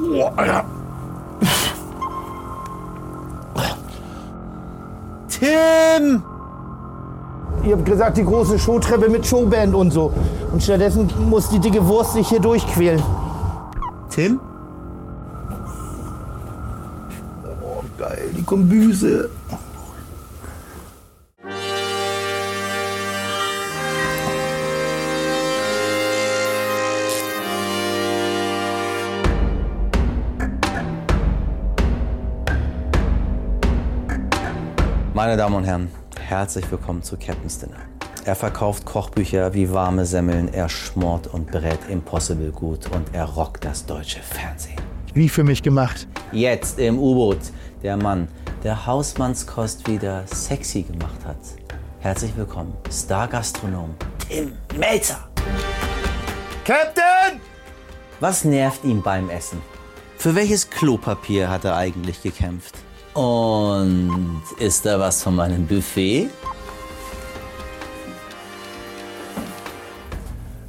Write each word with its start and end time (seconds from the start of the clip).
Boah, 0.00 0.32
Alter. 0.36 0.64
Tim! 5.28 6.22
Ihr 7.64 7.76
habt 7.76 7.84
gesagt, 7.84 8.16
die 8.16 8.24
große 8.24 8.58
Showtreppe 8.58 9.08
mit 9.08 9.26
Showband 9.26 9.74
und 9.74 9.90
so. 9.90 10.12
Und 10.52 10.62
stattdessen 10.62 11.08
muss 11.28 11.48
die 11.50 11.58
dicke 11.58 11.86
Wurst 11.86 12.14
sich 12.14 12.28
hier 12.28 12.40
durchquälen. 12.40 13.02
Tim? 14.08 14.40
Oh, 17.62 17.82
geil, 17.98 18.30
die 18.36 18.42
Kombüse. 18.42 19.28
Meine 35.20 35.36
Damen 35.36 35.56
und 35.56 35.64
Herren, 35.64 35.90
herzlich 36.18 36.70
willkommen 36.70 37.02
zu 37.02 37.14
Captain's 37.18 37.58
Dinner. 37.58 37.76
Er 38.24 38.34
verkauft 38.34 38.86
Kochbücher 38.86 39.52
wie 39.52 39.70
warme 39.70 40.06
Semmeln, 40.06 40.48
er 40.48 40.70
schmort 40.70 41.26
und 41.26 41.50
brät 41.50 41.78
Impossible 41.90 42.50
gut 42.50 42.86
und 42.90 43.14
er 43.14 43.26
rockt 43.26 43.66
das 43.66 43.84
deutsche 43.84 44.20
Fernsehen. 44.20 44.80
Wie 45.12 45.28
für 45.28 45.44
mich 45.44 45.62
gemacht. 45.62 46.08
Jetzt 46.32 46.78
im 46.78 46.98
U-Boot 46.98 47.36
der 47.82 47.98
Mann, 47.98 48.28
der 48.64 48.86
Hausmannskost 48.86 49.86
wieder 49.86 50.24
sexy 50.26 50.84
gemacht 50.84 51.22
hat. 51.26 51.36
Herzlich 51.98 52.34
willkommen, 52.34 52.72
Star-Gastronom 52.90 53.94
Tim 54.26 54.54
Melzer. 54.78 55.28
Captain! 56.64 57.42
Was 58.20 58.46
nervt 58.46 58.84
ihn 58.84 59.02
beim 59.02 59.28
Essen? 59.28 59.60
Für 60.16 60.34
welches 60.34 60.70
Klopapier 60.70 61.50
hat 61.50 61.66
er 61.66 61.76
eigentlich 61.76 62.22
gekämpft? 62.22 62.74
Und 63.14 64.42
ist 64.58 64.86
da 64.86 64.98
was 64.98 65.22
von 65.22 65.34
meinem 65.36 65.66
Buffet? 65.66 66.30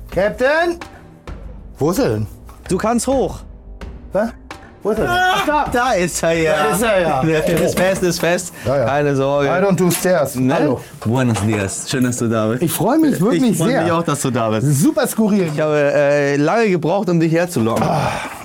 Captain! 0.09 0.77
Wo 1.77 1.91
ist 1.91 1.99
er 1.99 2.09
denn? 2.09 2.27
Du 2.67 2.77
kannst 2.77 3.07
hoch. 3.07 3.39
Was? 4.11 4.29
Wo 4.83 4.89
ist 4.89 4.97
er 4.99 5.05
denn? 5.05 5.13
Ach, 5.13 5.45
da! 5.45 5.65
Da 5.71 5.91
ist 5.93 6.23
er 6.23 6.33
ja. 6.33 6.55
Da 6.55 6.75
ist 6.75 6.81
er 6.81 7.01
ja. 7.01 7.21
Ist 7.55 7.77
fest, 7.77 8.03
ist 8.03 8.19
fest. 8.19 8.53
Ja, 8.65 8.77
ja. 8.77 8.85
Keine 8.85 9.15
Sorge. 9.15 9.47
I 9.47 9.51
don't 9.63 9.75
do 9.75 9.91
stairs. 9.91 10.35
Ne? 10.35 10.53
Hallo. 10.53 10.81
Buenos 11.05 11.39
dias. 11.41 11.89
Schön, 11.89 12.03
dass 12.03 12.17
du 12.17 12.27
da 12.27 12.47
bist. 12.47 12.63
Ich 12.63 12.71
freue 12.71 12.97
mich 12.97 13.21
wirklich 13.21 13.51
ich 13.51 13.57
freue 13.57 13.69
sehr. 13.69 13.83
mich 13.83 13.91
auch, 13.91 14.03
dass 14.03 14.21
du 14.21 14.31
da 14.31 14.49
bist. 14.49 14.67
Super 14.81 15.07
skurril. 15.07 15.49
Ich 15.53 15.59
habe 15.61 15.77
äh, 15.77 16.35
lange 16.37 16.69
gebraucht, 16.69 17.07
um 17.09 17.19
dich 17.19 17.31
herzulocken. 17.31 17.85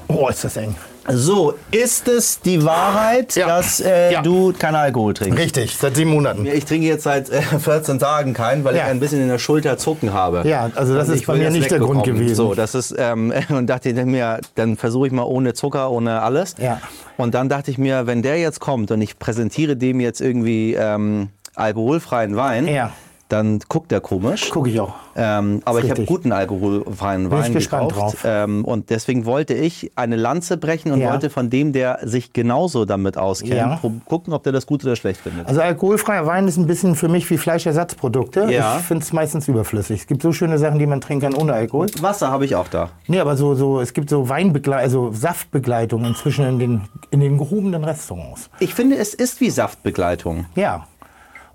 Oh, 0.09 0.28
ist 0.28 0.45
das 0.45 0.56
eng. 0.59 0.75
So, 1.09 1.55
ist 1.71 2.09
es 2.09 2.41
die 2.41 2.65
Wahrheit, 2.65 3.37
Ja. 3.37 3.47
dass 3.47 3.81
äh, 3.81 4.12
Ja. 4.12 4.23
du 4.23 4.53
keinen 4.53 4.75
Alkohol 4.75 5.15
trinkst? 5.15 5.39
Richtig, 5.39 5.77
seit 5.77 5.95
sieben 5.97 6.11
Monaten. 6.11 6.47
Ich 6.47 6.65
trinke 6.65 6.87
jetzt 6.87 7.05
seit 7.05 7.31
äh, 7.31 7.41
14 7.59 7.99
Tagen 7.99 8.35
keinen, 8.35 8.65
weil 8.65 8.75
Ja. 8.77 8.85
ich 8.85 8.91
ein 8.91 9.01
bisschen 9.01 9.21
in 9.23 9.29
der 9.29 9.39
Schulter 9.39 9.79
Zucken 9.79 10.12
habe. 10.12 10.43
Ja, 10.49 10.71
also 10.75 10.95
das 10.95 11.09
Und 11.09 11.15
ist 11.15 11.27
bei 11.27 11.37
mir 11.37 11.51
nicht 11.51 11.71
der 11.71 11.79
Grund 11.79 12.05
gewesen. 12.05 12.34
So, 12.34 12.55
das 12.55 12.75
ist 12.75 12.95
ähm, 12.99 13.33
und 13.51 13.67
dachte 13.69 13.91
ich 13.91 13.95
mir, 14.05 14.41
dann 14.57 14.77
versuche 14.77 15.07
ich 15.07 15.12
mal 15.12 15.23
ohne 15.25 15.55
Zucker, 15.55 15.91
ohne 15.91 16.23
alles. 16.23 16.55
Ja. 16.59 16.81
Und 17.17 17.34
dann 17.34 17.49
dachte 17.49 17.71
ich 17.71 17.79
mir, 17.79 18.07
wenn 18.07 18.23
der 18.23 18.39
jetzt 18.39 18.61
kommt 18.61 18.91
und 18.91 19.01
ich 19.01 19.19
präsentiere 19.19 19.77
dem 19.77 20.01
jetzt 20.01 20.21
irgendwie 20.21 20.75
ähm, 20.75 21.29
alkoholfreien 21.55 22.37
Wein, 22.37 22.67
Ja. 22.69 22.91
Dann 23.29 23.59
guckt 23.69 23.91
er 23.93 24.01
komisch. 24.01 24.51
Gucke 24.51 24.71
ich 24.71 24.79
auch. 24.79 24.95
Ähm, 25.17 25.61
aber 25.65 25.81
ich 25.83 25.91
habe 25.91 26.05
guten 26.05 26.31
alkoholfreien 26.31 27.27
ich 27.27 27.31
Wein 27.33 27.53
gespannt 27.55 27.89
gekauft. 27.93 28.23
drauf. 28.23 28.25
Ähm, 28.25 28.65
und 28.65 28.91
deswegen 28.91 29.25
wollte 29.25 29.55
ich 29.55 29.91
eine 29.97 30.17
Lanze 30.17 30.57
brechen 30.57 30.93
und 30.93 31.01
Ja. 31.01 31.11
wollte 31.13 31.31
von 31.31 31.51
dem, 31.51 31.73
der 31.73 31.99
sich 32.05 32.33
genauso 32.33 32.85
damit 32.85 33.17
auskennt, 33.19 33.55
Ja. 33.55 33.81
gucken, 34.05 34.33
ob 34.33 34.43
der 34.45 34.53
das 34.53 34.67
gut 34.67 34.85
oder 34.85 34.95
schlecht 34.95 35.21
findet. 35.21 35.49
Also 35.49 35.61
alkoholfreier 35.61 36.27
Wein 36.27 36.47
ist 36.47 36.57
ein 36.57 36.67
bisschen 36.67 36.95
für 36.95 37.09
mich 37.09 37.29
wie 37.31 37.39
Fleischersatzprodukte. 37.39 38.47
Ja. 38.51 38.77
Ich 38.78 38.84
finde 38.84 39.03
es 39.03 39.12
meistens 39.12 39.49
überflüssig. 39.49 40.00
Es 40.03 40.06
gibt 40.06 40.23
so 40.23 40.33
schöne 40.33 40.59
Sachen, 40.59 40.79
die 40.79 40.87
man 40.87 41.00
trinken 41.00 41.33
kann 41.33 41.34
ohne 41.34 41.55
Alkohol. 41.55 41.87
Wasser 42.00 42.31
habe 42.31 42.45
ich 42.45 42.55
auch 42.55 42.69
da. 42.69 42.91
Nee, 43.09 43.19
aber 43.21 43.37
so, 43.37 43.55
so, 43.55 43.81
es 43.81 43.93
gibt 43.93 44.11
so 44.11 44.29
Weinbegleitung, 44.29 44.83
also 44.83 45.12
Saftbegleitung 45.12 46.05
inzwischen 46.05 46.45
in 46.47 46.59
den, 46.59 46.81
in 47.11 47.21
den 47.21 47.39
gehobenen 47.39 47.83
Restaurants. 47.84 48.50
Ich 48.61 48.75
finde, 48.75 48.97
es 48.97 49.15
ist 49.15 49.41
wie 49.41 49.50
Saftbegleitung. 49.50 50.47
Ja. 50.55 50.87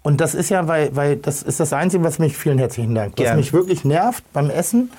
Und 0.04 0.20
das 0.20 0.34
ist 0.34 0.50
ja, 0.50 0.68
weil, 0.68 0.96
weil 0.96 1.16
das 1.18 1.44
ist 1.44 1.60
das 1.60 1.74
Einzige, 1.74 2.04
was 2.04 2.18
mich, 2.20 2.36
vielen 2.36 2.58
herzlichen 2.58 2.96
Dank, 2.96 3.14
was 3.18 3.24
Gern. 3.26 3.38
mich 3.38 3.54
wirklich 3.54 3.86
nervt 3.86 4.24
beim 4.34 4.50
Essen. 4.50 4.92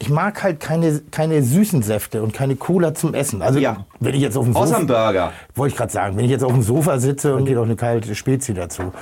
Ich 0.00 0.10
mag 0.10 0.44
halt 0.44 0.60
keine, 0.60 1.00
keine 1.10 1.42
süßen 1.42 1.82
Säfte 1.82 2.22
und 2.22 2.32
keine 2.32 2.54
Cola 2.54 2.94
zum 2.94 3.14
Essen. 3.14 3.42
Also 3.42 3.58
Ja. 3.58 3.84
wenn 3.98 4.14
ich 4.14 4.20
jetzt 4.20 4.36
auf 4.36 4.44
dem 4.44 4.54
Außer 4.54 4.66
Sofa, 4.68 4.80
am 4.80 4.86
Burger. 4.86 5.32
wollte 5.56 5.72
ich 5.72 5.76
gerade 5.76 5.92
sagen, 5.92 6.16
wenn 6.16 6.24
ich 6.24 6.30
jetzt 6.30 6.44
auf 6.44 6.52
dem 6.52 6.62
Sofa 6.62 7.00
sitze 7.00 7.34
und 7.34 7.46
geht 7.46 7.56
auch 7.56 7.64
eine 7.64 7.74
kalte 7.74 8.14
Spezi 8.14 8.54
dazu, 8.54 8.92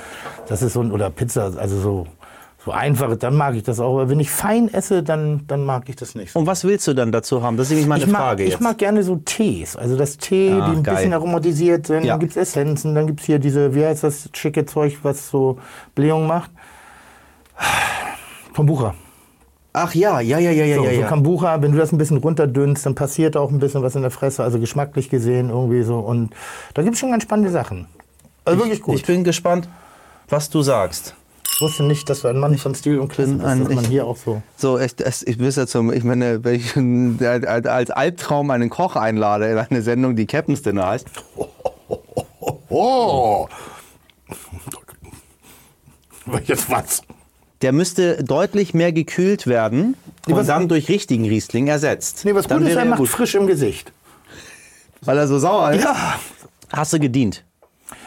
das 0.47 0.63
ist 0.63 0.73
so 0.73 0.81
ein, 0.81 0.91
oder 0.91 1.11
Pizza, 1.11 1.51
also 1.55 1.79
so, 1.79 2.07
so 2.67 2.71
einfach, 2.73 3.15
dann 3.15 3.35
mag 3.35 3.55
ich 3.55 3.63
das 3.63 3.79
auch. 3.79 3.93
Aber 3.93 4.09
wenn 4.09 4.19
ich 4.19 4.29
fein 4.29 4.71
esse, 4.73 5.01
dann, 5.03 5.41
dann 5.47 5.63
mag 5.65 5.87
ich 5.89 5.95
das 5.95 6.15
nicht. 6.15 6.35
Und 6.35 6.45
was 6.45 6.63
willst 6.65 6.85
du 6.87 6.93
dann 6.93 7.11
dazu 7.11 7.41
haben? 7.41 7.57
Das 7.57 7.67
ist 7.67 7.71
nämlich 7.71 7.87
meine 7.87 8.03
Ich 8.03 8.09
mag, 8.09 8.21
Frage 8.21 8.43
ich 8.43 8.51
jetzt. 8.51 8.61
mag 8.61 8.77
gerne 8.77 9.03
so 9.03 9.15
Tees. 9.17 9.75
Also 9.75 9.95
das 9.97 10.17
Tee, 10.17 10.51
Ah, 10.51 10.69
die 10.69 10.77
ein 10.77 10.83
geil. 10.83 10.95
bisschen 10.95 11.13
aromatisiert 11.13 11.87
sind. 11.87 12.03
Ja. 12.03 12.13
Dann 12.13 12.19
gibt 12.19 12.31
es 12.33 12.37
Essenzen, 12.37 12.93
dann 12.95 13.07
gibt 13.07 13.21
es 13.21 13.25
hier 13.25 13.39
diese, 13.39 13.73
wie 13.73 13.85
heißt 13.85 14.03
das 14.03 14.29
schicke 14.33 14.65
Zeug, 14.65 14.97
was 15.03 15.29
so 15.29 15.57
Blähung 15.95 16.27
macht. 16.27 16.51
Vom 18.53 18.65
Bucher. 18.65 18.93
Ach 19.73 19.93
ja, 19.93 20.19
ja, 20.19 20.39
ja, 20.39 20.51
ja, 20.51 20.65
ja, 20.65 20.75
So, 20.77 20.85
ja. 20.85 21.01
so. 21.03 21.07
Kombucha, 21.07 21.61
wenn 21.61 21.71
du 21.71 21.77
das 21.77 21.91
ein 21.91 21.97
bisschen 21.99 22.17
runterdünnst, 22.17 22.85
dann 22.85 22.95
passiert 22.95 23.37
auch 23.37 23.51
ein 23.51 23.59
bisschen 23.59 23.83
was 23.83 23.95
in 23.95 24.01
der 24.01 24.09
Fresse, 24.11 24.43
also 24.43 24.59
geschmacklich 24.59 25.09
gesehen 25.09 25.49
irgendwie 25.51 25.83
so. 25.83 25.99
Und 25.99 26.31
da 26.73 26.81
gibt 26.81 26.95
es 26.95 26.99
schon 26.99 27.11
ganz 27.11 27.23
spannende 27.23 27.51
Sachen. 27.51 27.87
Also 28.43 28.59
wirklich 28.59 28.81
gut. 28.81 28.95
Ich 28.95 29.05
bin 29.05 29.23
gespannt, 29.23 29.69
was 30.29 30.49
du 30.49 30.61
sagst. 30.63 31.15
Ich 31.57 31.61
wusste 31.61 31.81
nicht, 31.81 32.07
dass 32.07 32.21
du 32.21 32.27
ein 32.27 32.37
Mann 32.37 32.55
von 32.59 32.75
Stil 32.75 32.99
und 32.99 33.07
Klasse 33.07 33.31
bist, 33.33 33.43
dass 33.43 33.57
man 33.57 33.83
ich- 33.83 33.87
hier 33.89 34.05
auch 34.05 34.15
so... 34.15 34.43
So, 34.57 34.77
ich, 34.77 34.95
das, 34.95 35.23
ich 35.23 35.39
ja 35.55 35.65
zum, 35.65 35.91
ich 35.91 36.03
meine, 36.03 36.43
wenn 36.43 36.53
ich 36.53 36.77
als 37.47 37.89
Albtraum 37.89 38.51
einen 38.51 38.69
Koch 38.69 38.95
einlade 38.95 39.47
in 39.49 39.57
eine 39.57 39.81
Sendung, 39.81 40.15
die 40.15 40.27
Captain's 40.27 40.61
Dinner 40.61 40.85
heißt, 40.89 41.07
Oh! 42.69 43.47
Jetzt 46.45 46.69
was? 46.69 47.01
der 47.63 47.71
müsste 47.71 48.23
deutlich 48.23 48.75
mehr 48.75 48.91
gekühlt 48.91 49.47
werden 49.47 49.97
und 50.27 50.35
was- 50.35 50.45
dann 50.45 50.67
durch 50.67 50.89
richtigen 50.89 51.25
Riesling 51.25 51.65
ersetzt. 51.69 52.23
Nee, 52.23 52.35
was 52.35 52.45
dann 52.45 52.59
gut 52.59 52.67
ist, 52.69 52.75
er 52.75 52.85
macht 52.85 52.99
gut. 52.99 53.09
frisch 53.09 53.33
im 53.33 53.47
Gesicht. 53.47 53.91
Weil 55.01 55.17
er 55.17 55.27
so 55.27 55.39
sauer 55.39 55.71
ist. 55.71 55.83
Ja. 55.83 56.19
Hast 56.71 56.93
du 56.93 56.99
gedient? 56.99 57.43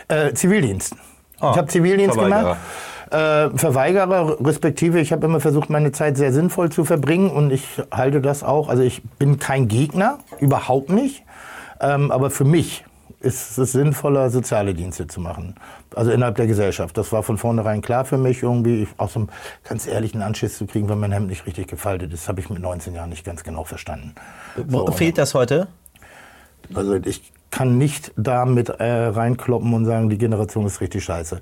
Äh, 0.06 0.34
Zivildienst. 0.34 0.94
Ah, 1.40 1.50
ich 1.50 1.56
habe 1.58 1.66
Zivildienst 1.66 2.16
gemacht. 2.16 2.58
Äh, 3.10 3.50
Verweigerer, 3.56 4.36
respektive, 4.44 5.00
ich 5.00 5.10
habe 5.12 5.26
immer 5.26 5.40
versucht, 5.40 5.68
meine 5.68 5.90
Zeit 5.90 6.16
sehr 6.16 6.32
sinnvoll 6.32 6.70
zu 6.70 6.84
verbringen 6.84 7.30
und 7.30 7.50
ich 7.50 7.82
halte 7.90 8.20
das 8.20 8.44
auch. 8.44 8.68
Also 8.68 8.82
ich 8.84 9.02
bin 9.18 9.38
kein 9.38 9.66
Gegner, 9.66 10.18
überhaupt 10.38 10.90
nicht. 10.90 11.24
Ähm, 11.80 12.12
aber 12.12 12.30
für 12.30 12.44
mich 12.44 12.84
ist 13.20 13.58
es 13.58 13.72
sinnvoller, 13.72 14.30
soziale 14.30 14.74
Dienste 14.74 15.06
zu 15.06 15.20
machen. 15.20 15.56
Also 15.94 16.10
innerhalb 16.10 16.36
der 16.36 16.46
Gesellschaft. 16.46 16.96
Das 16.96 17.12
war 17.12 17.22
von 17.22 17.36
vornherein 17.36 17.82
klar 17.82 18.04
für 18.04 18.16
mich 18.16 18.42
irgendwie. 18.42 18.88
Auch 18.96 19.10
so 19.10 19.20
einen 19.20 19.28
ganz 19.64 19.86
ehrlichen 19.86 20.22
Anschiss 20.22 20.56
zu 20.56 20.66
kriegen, 20.66 20.88
wenn 20.88 21.00
mein 21.00 21.12
Hemd 21.12 21.28
nicht 21.28 21.46
richtig 21.46 21.66
gefaltet 21.66 22.12
ist, 22.12 22.28
habe 22.28 22.40
ich 22.40 22.48
mit 22.48 22.62
19 22.62 22.94
Jahren 22.94 23.10
nicht 23.10 23.24
ganz 23.24 23.42
genau 23.44 23.64
verstanden. 23.64 24.14
So, 24.68 24.86
Fehlt 24.92 25.18
das 25.18 25.34
heute? 25.34 25.68
also 26.74 26.94
ich 26.94 27.32
kann 27.50 27.78
nicht 27.78 28.12
damit 28.16 28.68
äh, 28.68 28.84
reinkloppen 28.84 29.72
und 29.74 29.84
sagen, 29.84 30.08
die 30.08 30.18
Generation 30.18 30.66
ist 30.66 30.80
richtig 30.80 31.04
scheiße. 31.04 31.40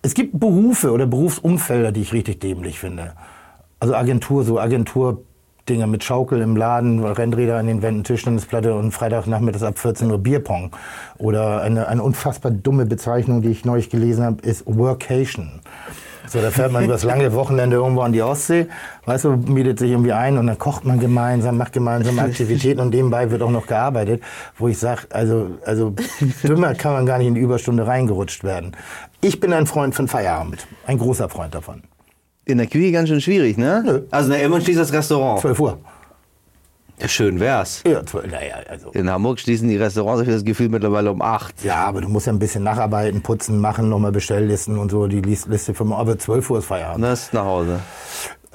Es 0.00 0.14
gibt 0.14 0.38
Berufe 0.38 0.90
oder 0.92 1.06
Berufsumfelder, 1.06 1.92
die 1.92 2.02
ich 2.02 2.12
richtig 2.12 2.40
dämlich 2.40 2.78
finde. 2.78 3.12
Also 3.78 3.94
Agentur, 3.94 4.44
so 4.44 4.58
Agentur-Dinger 4.58 5.86
mit 5.86 6.04
Schaukel 6.04 6.40
im 6.40 6.56
Laden, 6.56 7.04
Rennräder 7.04 7.58
an 7.58 7.66
den 7.66 7.82
Wänden, 7.82 8.04
Tischtennisplatte 8.04 8.74
und 8.74 8.92
Freitagnachmittags 8.92 9.64
ab 9.64 9.78
14 9.78 10.10
Uhr 10.10 10.18
Bierpong. 10.18 10.74
Oder 11.18 11.62
eine, 11.62 11.88
eine 11.88 12.02
unfassbar 12.02 12.52
dumme 12.52 12.86
Bezeichnung, 12.86 13.42
die 13.42 13.50
ich 13.50 13.64
neulich 13.64 13.90
gelesen 13.90 14.24
habe, 14.24 14.42
ist 14.42 14.64
Workation. 14.66 15.60
So, 16.32 16.40
da 16.40 16.50
fährt 16.50 16.72
man 16.72 16.84
übers 16.84 17.02
lange 17.02 17.34
Wochenende 17.34 17.76
irgendwo 17.76 18.00
an 18.00 18.14
die 18.14 18.22
Ostsee, 18.22 18.66
weißt 19.04 19.24
du, 19.24 19.32
mietet 19.32 19.78
sich 19.78 19.90
irgendwie 19.90 20.12
ein 20.12 20.38
und 20.38 20.46
dann 20.46 20.56
kocht 20.56 20.86
man 20.86 20.98
gemeinsam, 20.98 21.58
macht 21.58 21.74
gemeinsame 21.74 22.22
Aktivitäten 22.22 22.80
und 22.80 22.88
nebenbei 22.94 23.30
wird 23.30 23.42
auch 23.42 23.50
noch 23.50 23.66
gearbeitet, 23.66 24.22
wo 24.56 24.66
ich 24.66 24.78
sage, 24.78 25.02
also, 25.10 25.58
also 25.66 25.94
dümmer 26.42 26.74
kann 26.74 26.94
man 26.94 27.04
gar 27.04 27.18
nicht 27.18 27.26
in 27.26 27.34
die 27.34 27.42
Überstunde 27.42 27.86
reingerutscht 27.86 28.44
werden. 28.44 28.72
Ich 29.20 29.40
bin 29.40 29.52
ein 29.52 29.66
Freund 29.66 29.94
von 29.94 30.08
Feierabend, 30.08 30.66
ein 30.86 30.96
großer 30.96 31.28
Freund 31.28 31.54
davon. 31.54 31.82
In 32.46 32.56
der 32.56 32.66
Küche 32.66 32.92
ganz 32.92 33.10
schön 33.10 33.20
schwierig, 33.20 33.58
ne? 33.58 33.82
Nö. 33.84 34.00
Also 34.10 34.30
na, 34.30 34.38
irgendwann 34.38 34.62
schließt 34.62 34.80
das 34.80 34.92
Restaurant. 34.94 35.38
12 35.38 35.60
Uhr. 35.60 35.78
Schön 37.06 37.40
wär's. 37.40 37.82
Ja, 37.86 38.04
12, 38.04 38.30
naja, 38.30 38.54
also. 38.68 38.90
In 38.90 39.10
Hamburg 39.10 39.38
schließen 39.40 39.68
die 39.68 39.76
Restaurants, 39.76 40.20
habe 40.20 40.30
ich 40.30 40.36
das 40.36 40.44
Gefühl, 40.44 40.68
mittlerweile 40.68 41.10
um 41.10 41.20
8. 41.22 41.64
Ja, 41.64 41.84
aber 41.84 42.00
du 42.00 42.08
musst 42.08 42.26
ja 42.26 42.32
ein 42.32 42.38
bisschen 42.38 42.62
nacharbeiten, 42.62 43.22
putzen, 43.22 43.58
machen, 43.60 43.88
nochmal 43.88 44.12
Bestelllisten 44.12 44.78
und 44.78 44.90
so, 44.90 45.06
die 45.06 45.20
Lis- 45.20 45.46
Liste 45.46 45.74
für 45.74 45.84
aber 45.94 46.18
12 46.18 46.50
Uhr 46.50 46.58
ist 46.58 46.66
Feierabend. 46.66 47.04
Das 47.04 47.22
ist 47.24 47.34
nach 47.34 47.44
Hause. 47.44 47.80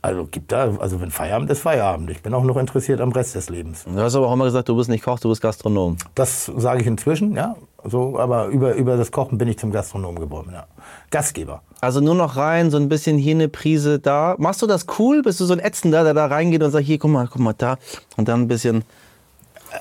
Also 0.02 0.26
gibt 0.26 0.52
da, 0.52 0.76
also 0.80 1.02
wenn 1.02 1.12
Feierabend 1.12 1.50
ist 1.50 1.62
Feierabend. 1.62 2.12
Ich 2.12 2.22
bin 2.22 2.34
auch 2.34 2.44
noch 2.44 2.58
interessiert 2.58 3.02
am 3.02 3.12
Rest 3.12 3.36
des 3.36 3.50
Lebens. 3.50 3.84
Du 3.86 4.00
hast 4.00 4.16
aber 4.16 4.28
auch 4.28 4.34
immer 4.34 4.46
gesagt, 4.46 4.70
du 4.70 4.76
bist 4.76 4.90
nicht 4.90 5.04
Koch, 5.04 5.20
du 5.20 5.30
bist 5.30 5.42
Gastronom. 5.42 5.98
Das 6.16 6.52
sage 6.56 6.82
ich 6.82 6.88
inzwischen, 6.88 7.36
ja. 7.36 7.56
So, 7.84 8.20
aber 8.20 8.48
über, 8.48 8.76
über 8.76 8.98
das 8.98 9.12
Kochen 9.12 9.38
bin 9.38 9.48
ich 9.48 9.58
zum 9.58 9.72
Gastronom 9.72 10.20
geworden, 10.20 10.52
ja. 10.54 10.68
Gastgeber. 11.10 11.62
Also 11.82 12.00
nur 12.02 12.16
noch 12.16 12.36
rein, 12.36 12.70
so 12.70 12.78
ein 12.78 12.90
bisschen 12.90 13.18
hier 13.18 13.36
eine 13.36 13.50
Prise 13.50 14.00
da. 14.00 14.36
Machst 14.38 14.62
du 14.62 14.68
das 14.68 14.86
cool? 15.00 15.22
Bist 15.22 15.40
du 15.40 15.46
so 15.46 15.54
ein 15.54 15.60
Ätzender, 15.60 16.04
der 16.04 16.14
da 16.14 16.26
reingeht 16.26 16.64
und 16.64 16.72
sagt, 16.72 16.86
hier, 16.86 17.00
guck 17.00 17.12
mal, 17.12 17.28
guck 17.28 17.42
mal 17.42 17.54
da. 17.54 17.78
Und 18.18 18.28
dann 18.28 18.42
ein 18.42 18.48
bisschen 18.48 18.84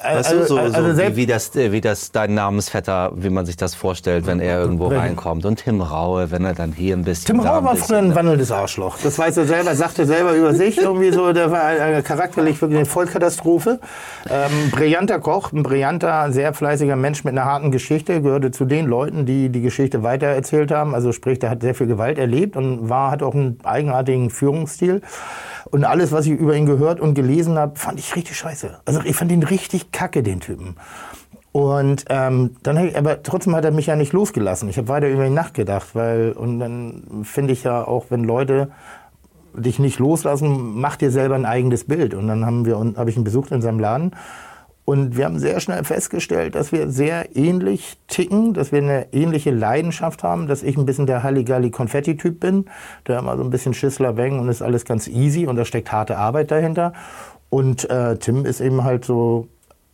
Weißt 0.02 0.32
du, 0.32 0.46
so, 0.46 0.58
also 0.58 0.94
so 0.94 0.98
wie, 0.98 1.16
wie, 1.16 1.26
das, 1.26 1.54
wie 1.54 1.80
das 1.80 2.12
dein 2.12 2.34
Namensvetter, 2.34 3.12
wie 3.14 3.30
man 3.30 3.46
sich 3.46 3.56
das 3.56 3.74
vorstellt, 3.74 4.26
wenn 4.26 4.40
er 4.40 4.60
irgendwo 4.60 4.88
reinkommt. 4.88 5.44
Und 5.44 5.64
Tim 5.64 5.80
Raue, 5.80 6.30
wenn 6.30 6.44
er 6.44 6.54
dann 6.54 6.72
hier 6.72 6.96
ein 6.96 7.04
bisschen. 7.04 7.36
Tim 7.36 7.46
Raue 7.46 7.64
war 7.64 7.76
früher 7.76 7.98
ein 7.98 8.14
wandelndes 8.14 8.50
Arschloch. 8.50 8.98
Das 9.02 9.18
weiß 9.18 9.36
er 9.36 9.46
selber, 9.46 9.74
sagt 9.74 9.98
er 9.98 10.06
selber 10.06 10.34
über 10.34 10.54
sich. 10.54 10.78
Irgendwie 10.78 11.10
so, 11.10 11.32
der 11.32 11.50
war 11.50 12.02
charakterlich 12.02 12.60
wirklich 12.60 12.78
eine 12.78 12.86
Vollkatastrophe. 12.86 13.80
Ähm, 14.30 14.70
brillanter 14.70 15.18
Koch, 15.18 15.52
ein 15.52 15.62
brillanter, 15.62 16.32
sehr 16.32 16.54
fleißiger 16.54 16.96
Mensch 16.96 17.24
mit 17.24 17.32
einer 17.32 17.44
harten 17.44 17.70
Geschichte. 17.70 18.20
Gehörte 18.22 18.50
zu 18.50 18.64
den 18.64 18.86
Leuten, 18.86 19.26
die 19.26 19.48
die 19.48 19.60
Geschichte 19.60 20.02
weitererzählt 20.02 20.70
haben. 20.70 20.94
Also 20.94 21.12
sprich, 21.12 21.38
der 21.38 21.50
hat 21.50 21.62
sehr 21.62 21.74
viel 21.74 21.86
Gewalt 21.86 22.18
erlebt 22.18 22.56
und 22.56 22.88
war, 22.88 23.10
hat 23.10 23.22
auch 23.22 23.34
einen 23.34 23.58
eigenartigen 23.64 24.30
Führungsstil. 24.30 25.02
Und 25.70 25.84
alles, 25.84 26.12
was 26.12 26.26
ich 26.26 26.32
über 26.32 26.56
ihn 26.56 26.66
gehört 26.66 27.00
und 27.00 27.14
gelesen 27.14 27.58
habe, 27.58 27.78
fand 27.78 27.98
ich 27.98 28.14
richtig 28.14 28.36
scheiße. 28.36 28.78
Also 28.84 29.00
ich 29.04 29.16
fand 29.16 29.32
ihn 29.32 29.42
richtig 29.42 29.92
kacke, 29.92 30.22
den 30.22 30.40
Typen. 30.40 30.76
Und 31.52 32.04
ähm, 32.10 32.56
dann 32.62 32.86
ich, 32.86 32.96
aber 32.98 33.22
trotzdem 33.22 33.56
hat 33.56 33.64
er 33.64 33.70
mich 33.70 33.86
ja 33.86 33.96
nicht 33.96 34.12
losgelassen. 34.12 34.68
Ich 34.68 34.76
habe 34.76 34.88
weiter 34.88 35.08
über 35.08 35.26
ihn 35.26 35.34
nachgedacht, 35.34 35.94
weil 35.94 36.32
und 36.32 36.58
dann 36.58 37.22
finde 37.22 37.54
ich 37.54 37.64
ja 37.64 37.86
auch, 37.86 38.06
wenn 38.10 38.24
Leute 38.24 38.70
dich 39.54 39.78
nicht 39.78 39.98
loslassen, 39.98 40.78
mach 40.78 40.96
dir 40.96 41.10
selber 41.10 41.34
ein 41.34 41.46
eigenes 41.46 41.84
Bild. 41.84 42.14
Und 42.14 42.28
dann 42.28 42.44
haben 42.44 42.66
wir 42.66 42.76
habe 42.76 43.08
ich 43.08 43.16
ihn 43.16 43.24
besucht 43.24 43.52
in 43.52 43.62
seinem 43.62 43.80
Laden 43.80 44.12
und 44.86 45.16
wir 45.16 45.24
haben 45.24 45.40
sehr 45.40 45.58
schnell 45.58 45.82
festgestellt, 45.82 46.54
dass 46.54 46.70
wir 46.70 46.88
sehr 46.88 47.36
ähnlich 47.36 47.98
ticken, 48.06 48.54
dass 48.54 48.70
wir 48.70 48.78
eine 48.78 49.12
ähnliche 49.12 49.50
Leidenschaft 49.50 50.22
haben, 50.22 50.46
dass 50.46 50.62
ich 50.62 50.76
ein 50.76 50.86
bisschen 50.86 51.06
der 51.06 51.24
Halligalli-Konfetti-Typ 51.24 52.38
bin, 52.38 52.66
der 53.08 53.18
immer 53.18 53.36
so 53.36 53.42
ein 53.42 53.50
bisschen 53.50 53.74
Schissler 53.74 54.16
Weng 54.16 54.38
und 54.38 54.48
ist 54.48 54.62
alles 54.62 54.84
ganz 54.84 55.08
easy 55.08 55.48
und 55.48 55.56
da 55.56 55.64
steckt 55.64 55.90
harte 55.90 56.16
Arbeit 56.16 56.52
dahinter. 56.52 56.92
Und 57.50 57.90
äh, 57.90 58.16
Tim 58.16 58.46
ist 58.46 58.60
eben 58.60 58.84
halt 58.84 59.04
so, 59.04 59.48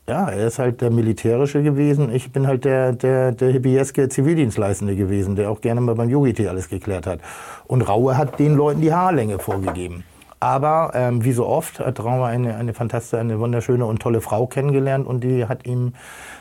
ja, 0.07 0.29
er 0.29 0.49
ist 0.49 0.59
halt 0.59 0.83
der 0.83 0.91
Militärische 0.91 1.63
gewesen. 1.63 2.15
Ich 2.15 2.31
bin 2.31 2.47
halt 2.47 2.67
der, 2.67 2.93
der, 2.93 3.33
der 3.33 3.51
hippieske 3.51 4.11
Zivildienstleistende 4.11 4.95
gewesen, 4.95 5.37
der 5.37 5.51
auch 5.51 5.63
gerne 5.63 5.81
mal 5.81 5.95
beim 5.95 6.11
Yogi 6.11 6.47
alles 6.47 6.69
geklärt 6.69 7.07
hat. 7.07 7.21
Und 7.67 7.81
Raue 7.81 8.19
hat 8.19 8.39
den 8.39 8.57
Leuten 8.57 8.83
die 8.83 8.93
Haarlänge 8.93 9.39
vorgegeben. 9.39 10.05
Aber 10.43 10.91
ähm, 10.95 11.23
wie 11.23 11.31
so 11.31 11.47
oft 11.47 11.79
hat 11.79 12.01
Raumer 12.01 12.27
eine, 12.27 12.57
eine 12.57 12.75
fantastische, 12.75 13.17
eine 13.17 13.39
wunderschöne 13.39 13.87
und 13.87 14.03
tolle 14.03 14.21
Frau 14.21 14.49
kennengelernt 14.49 15.07
und 15.07 15.23
die 15.23 15.47
hat 15.47 15.69
ihm 15.69 15.95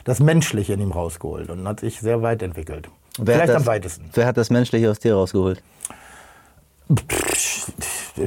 das 0.06 0.20
Menschliche 0.20 0.74
in 0.74 0.80
ihm 0.80 0.92
rausgeholt 0.92 1.52
und 1.52 1.68
hat 1.68 1.82
sich 1.82 2.00
sehr 2.00 2.24
weit 2.24 2.42
entwickelt. 2.42 2.90
Wer 3.20 3.36
Vielleicht 3.36 3.50
das, 3.50 3.58
am 3.58 3.66
weitesten. 3.68 4.10
Wer 4.14 4.26
hat 4.26 4.38
das 4.38 4.50
Menschliche 4.50 4.90
aus 4.90 4.98
dir 4.98 5.14
rausgeholt? 5.14 5.62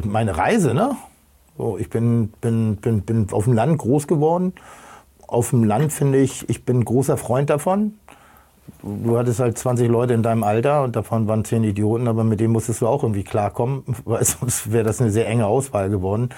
Meine 0.04 0.36
Reise, 0.36 0.74
ne? 0.74 0.94
So, 1.58 1.76
ich 1.76 1.90
bin, 1.90 2.28
bin, 2.40 2.76
bin, 2.76 3.02
bin 3.02 3.26
auf 3.32 3.42
dem 3.42 3.54
Land 3.54 3.78
groß 3.78 4.06
geworden. 4.06 4.52
Auf 5.26 5.50
dem 5.50 5.64
Land 5.64 5.92
finde 5.92 6.18
ich, 6.18 6.48
ich 6.48 6.64
bin 6.64 6.84
großer 6.84 7.16
Freund 7.16 7.50
davon 7.50 7.94
du 8.82 9.18
hattest 9.18 9.40
halt 9.40 9.58
20 9.58 9.88
Leute 9.88 10.14
in 10.14 10.22
deinem 10.22 10.42
Alter 10.42 10.82
und 10.82 10.96
davon 10.96 11.26
waren 11.26 11.44
10 11.44 11.64
Idioten, 11.64 12.08
aber 12.08 12.24
mit 12.24 12.40
denen 12.40 12.52
musstest 12.52 12.82
du 12.82 12.86
auch 12.86 13.02
irgendwie 13.02 13.24
klarkommen, 13.24 13.82
weil 14.04 14.24
sonst 14.24 14.72
wäre 14.72 14.84
das 14.84 15.00
eine 15.00 15.10
sehr 15.10 15.26
enge 15.26 15.46
Auswahl 15.46 15.90
geworden. 15.90 16.30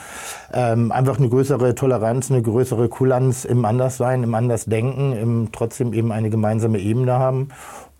Ähm, 0.53 0.93
einfach 0.93 1.19
eine 1.19 1.29
größere 1.29 1.75
Toleranz, 1.75 2.31
eine 2.31 2.43
größere 2.43 2.89
Kulanz 2.89 3.45
im 3.45 3.65
Anderssein, 3.65 4.23
im 4.23 4.35
Andersdenken, 4.35 5.13
im 5.13 5.53
trotzdem 5.53 5.93
eben 5.93 6.13
eine 6.13 6.31
gemeinsame 6.31 6.79
Ebene 6.79 7.15
haben. 7.15 7.49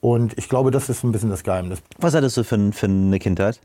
Und 0.01 0.39
ich 0.39 0.49
glaube, 0.49 0.71
das 0.71 0.89
ist 0.89 1.03
ein 1.05 1.13
bisschen 1.13 1.31
das 1.31 1.43
Geheimnis. 1.43 1.83
Was 1.99 2.15
hattest 2.15 2.37
du 2.37 2.45
für, 2.45 2.73
für 2.73 2.87
eine 2.87 3.19
Kindheit? 3.19 3.61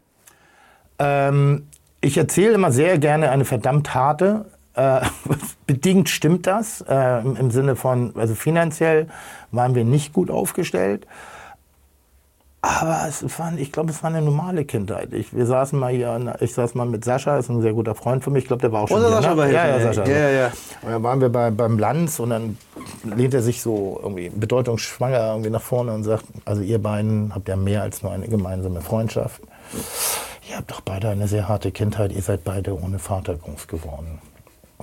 Ähm, 0.98 1.68
ich 2.02 2.18
erzähle 2.18 2.54
immer 2.54 2.72
sehr 2.72 2.98
gerne 2.98 3.30
eine 3.30 3.46
verdammt 3.46 3.94
harte, 3.94 4.46
äh, 4.76 5.02
bedingt 5.68 6.10
stimmt 6.10 6.48
das, 6.48 6.82
äh, 6.88 7.20
im, 7.22 7.52
Sinne 7.52 7.76
von, 7.76 8.14
also 8.16 8.36
finanziell 8.36 9.08
waren 9.52 9.76
wir 9.76 9.84
nicht 9.84 10.14
gut 10.14 10.30
aufgestellt. 10.30 11.08
Aber 12.64 13.08
es 13.10 13.24
war, 13.40 13.54
ich 13.58 13.72
glaube, 13.72 13.90
es 13.90 14.04
war 14.04 14.12
eine 14.12 14.22
normale 14.22 14.66
Kindheit. 14.66 15.14
Ich, 15.14 15.36
wir 15.36 15.48
saßen 15.48 15.80
mal 15.80 15.92
hier, 15.92 16.36
ich 16.42 16.54
saß 16.54 16.76
mal 16.76 16.86
mit 16.86 17.04
Sascha, 17.04 17.40
ist 17.40 17.50
ein 17.50 17.60
sehr 17.62 17.74
guter 17.74 17.96
Freund 17.96 18.24
von 18.24 18.34
mir. 18.34 18.40
Ich 18.40 18.46
glaube, 18.46 18.62
der 18.62 18.72
war 18.72 18.84
auch 18.84 18.88
schon 18.88 19.00
Oder 19.00 19.08
hier. 19.08 19.22
Sascha 19.22 19.36
ne? 19.36 19.52
ja, 19.52 19.68
ja, 19.68 19.80
Sascha. 19.80 20.06
Ja, 20.06 20.18
ja, 20.18 20.30
ja. 20.30 20.52
Und 20.84 20.92
dann 20.92 21.04
waren 21.04 21.22
wir 21.22 21.30
bei, 21.30 21.50
beim 21.50 21.80
Lanz 21.80 22.20
und 22.20 22.30
dann 22.30 22.58
lehnt 23.04 23.34
er 23.34 23.42
sich 23.42 23.64
so 23.64 24.00
irgendwie 24.04 24.30
bedeutungsschwanger 24.30 25.32
irgendwie 25.32 25.50
nach 25.50 25.62
vorne 25.62 25.92
und 25.92 26.04
sagt, 26.04 26.26
also 26.46 26.62
ihr 26.62 26.80
beiden 26.80 27.34
habt 27.34 27.50
ja 27.50 27.56
mehr 27.56 27.82
als 27.82 28.04
nur 28.04 28.12
eine 28.12 28.28
gemeinsame 28.28 28.82
Freundschaft. 28.82 29.42
Ihr 30.48 30.58
habt 30.58 30.70
doch 30.70 30.82
beide 30.82 31.10
eine 31.10 31.28
sehr 31.28 31.48
harte 31.48 31.72
Kindheit. 31.72 32.12
Ihr 32.12 32.22
seid 32.22 32.44
beide 32.44 32.80
ohne 32.80 33.00
Vater 33.00 33.36
groß 33.36 33.68
geworden. 33.68 34.20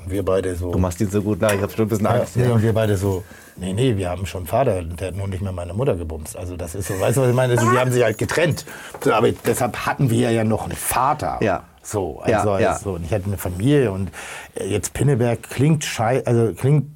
Und 0.05 0.11
wir 0.11 0.25
beide 0.25 0.55
so. 0.55 0.73
Du 0.73 0.79
machst 0.79 1.01
ihn 1.01 1.11
so 1.11 1.23
gut 1.23 1.41
nach, 1.41 1.53
ich 1.53 1.61
habe 1.61 1.73
schon 1.73 1.87
ein 1.87 1.89
bisschen 1.89 2.07
Angst. 2.07 2.37
Ja, 2.37 2.53
und 2.53 2.63
wir 2.63 2.73
beide 2.73 2.97
so, 2.97 3.25
nee, 3.57 3.73
nee, 3.73 3.97
wir 3.97 4.11
haben 4.11 4.27
schon 4.27 4.47
Vater, 4.47 4.83
der 4.83 5.09
hat 5.09 5.17
nur 5.17 5.29
nicht 5.29 5.43
mehr 5.43 5.53
meine 5.53 5.75
Mutter 5.75 5.97
gebumst. 5.97 6.37
Also 6.37 6.57
das 6.57 6.75
ist 6.75 6.89
so, 6.89 6.99
weißt 6.99 7.17
du, 7.17 7.23
was 7.23 7.31
ich 7.31 7.35
meine? 7.35 7.55
Also, 7.55 7.71
die 7.71 7.79
haben 7.79 7.93
sich 7.93 8.03
halt 8.03 8.19
getrennt. 8.19 8.65
Aber 9.11 9.31
deshalb 9.33 9.87
hatten 9.87 10.11
wir 10.11 10.31
ja 10.31 10.45
noch 10.45 10.65
einen 10.65 10.77
Vater. 10.77 11.39
Ja. 11.43 11.65
So, 11.83 12.21
also, 12.21 12.51
ja, 12.51 12.61
ja. 12.61 12.73
Also, 12.73 12.93
und 12.93 13.05
ich 13.05 13.13
hatte 13.13 13.27
eine 13.27 13.39
Familie 13.39 13.93
und 13.93 14.11
äh, 14.55 14.67
jetzt 14.67 14.93
Pinneberg 14.93 15.43
klingt 15.43 15.85
schei 15.85 16.23
also 16.27 16.53
klingt 16.53 16.87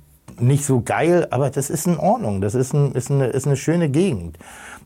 nicht 0.41 0.65
so 0.65 0.81
geil, 0.81 1.27
aber 1.31 1.51
das 1.51 1.71
ist 1.71 1.87
in 1.87 1.99
Ordnung. 1.99 2.41
Das 2.41 2.55
ist, 2.55 2.73
ein, 2.73 2.93
ist, 2.93 3.11
eine, 3.11 3.27
ist 3.29 3.47
eine 3.47 3.57
schöne 3.57 3.89
Gegend. 3.89 4.39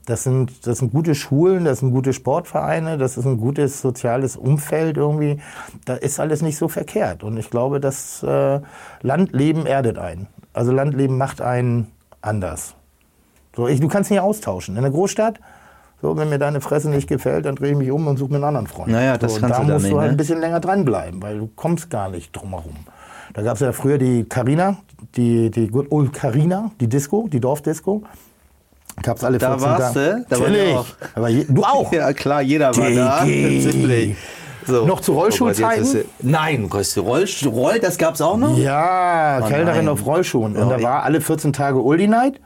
Das 0.06 0.22
sind, 0.22 0.66
das 0.66 0.78
sind 0.78 0.92
gute 0.92 1.16
Schulen, 1.16 1.64
das 1.64 1.80
sind 1.80 1.90
gute 1.90 2.12
Sportvereine, 2.12 2.96
das 2.96 3.16
ist 3.16 3.26
ein 3.26 3.38
gutes 3.38 3.82
soziales 3.82 4.36
Umfeld 4.36 4.96
irgendwie. 4.96 5.40
Da 5.84 5.94
ist 5.94 6.20
alles 6.20 6.42
nicht 6.42 6.56
so 6.56 6.68
verkehrt. 6.68 7.24
Und 7.24 7.36
ich 7.36 7.50
glaube, 7.50 7.80
das 7.80 8.22
äh, 8.22 8.60
Landleben 9.02 9.66
erdet 9.66 9.98
einen. 9.98 10.28
Also 10.52 10.72
Landleben 10.72 11.18
macht 11.18 11.40
einen 11.40 11.88
anders. 12.22 12.74
So, 13.56 13.66
ich, 13.66 13.80
du 13.80 13.88
kannst 13.88 14.10
nicht 14.10 14.20
austauschen. 14.20 14.76
In 14.76 14.82
der 14.82 14.92
Großstadt, 14.92 15.40
so, 16.02 16.16
wenn 16.16 16.28
mir 16.28 16.38
deine 16.38 16.60
Fresse 16.60 16.88
nicht 16.88 17.08
gefällt, 17.08 17.46
dann 17.46 17.56
drehe 17.56 17.72
ich 17.72 17.76
mich 17.76 17.90
um 17.90 18.06
und 18.06 18.16
suche 18.16 18.30
mir 18.30 18.36
einen 18.36 18.44
anderen 18.44 18.66
Freund. 18.68 18.92
Naja, 18.92 19.18
das 19.18 19.34
so, 19.34 19.40
kannst 19.40 19.58
da 19.58 19.64
du 19.64 19.72
musst 19.72 19.82
nicht, 19.84 19.92
du 19.92 19.98
halt 19.98 20.08
ne? 20.08 20.14
ein 20.14 20.16
bisschen 20.16 20.40
länger 20.40 20.60
dranbleiben, 20.60 21.20
weil 21.20 21.38
du 21.38 21.50
kommst 21.56 21.90
gar 21.90 22.10
nicht 22.10 22.36
drumherum. 22.36 22.76
Da 23.34 23.42
gab 23.42 23.54
es 23.54 23.60
ja 23.60 23.72
früher 23.72 23.98
die 23.98 24.24
Carina, 24.24 24.76
die, 25.16 25.50
die 25.50 25.68
Good 25.68 25.90
Old 25.90 26.12
Carina, 26.12 26.70
die 26.80 26.88
Disco, 26.88 27.28
die 27.28 27.40
Dorfdisco. 27.40 28.02
Gab's 29.02 29.22
alle 29.24 29.38
14 29.38 29.58
Da 29.60 29.62
warst 29.78 29.96
du? 29.96 30.24
Da 30.28 30.36
war 30.40 30.48
Natürlich. 30.48 30.70
ich 30.70 30.76
auch. 30.76 30.86
Aber 31.14 31.28
je, 31.28 31.44
du 31.48 31.62
auch. 31.62 31.92
Ja, 31.92 32.12
klar, 32.12 32.42
jeder 32.42 32.76
war 32.76 32.90
da. 32.90 33.20
Ziemlich. 33.24 34.16
So. 34.66 34.84
Noch 34.84 35.00
zu 35.00 35.12
Rollschuhzeiten? 35.12 35.86
Oh 35.86 36.04
Nein, 36.22 36.66
weißt 36.72 36.96
du, 36.96 37.02
Roll, 37.02 37.78
das 37.78 37.98
gab's 37.98 38.20
auch 38.20 38.36
noch? 38.36 38.56
Ja, 38.58 39.40
Oh 39.42 39.46
Kellnerin 39.48 39.84
nein. 39.84 39.88
auf 39.88 40.04
Rollschuhen. 40.04 40.56
Und 40.56 40.70
Ja, 40.70 40.76
da 40.76 40.82
war 40.82 41.02
alle 41.04 41.20
14 41.20 41.52
Tage 41.52 41.78
Uldi 41.78 42.08
Night. 42.08 42.40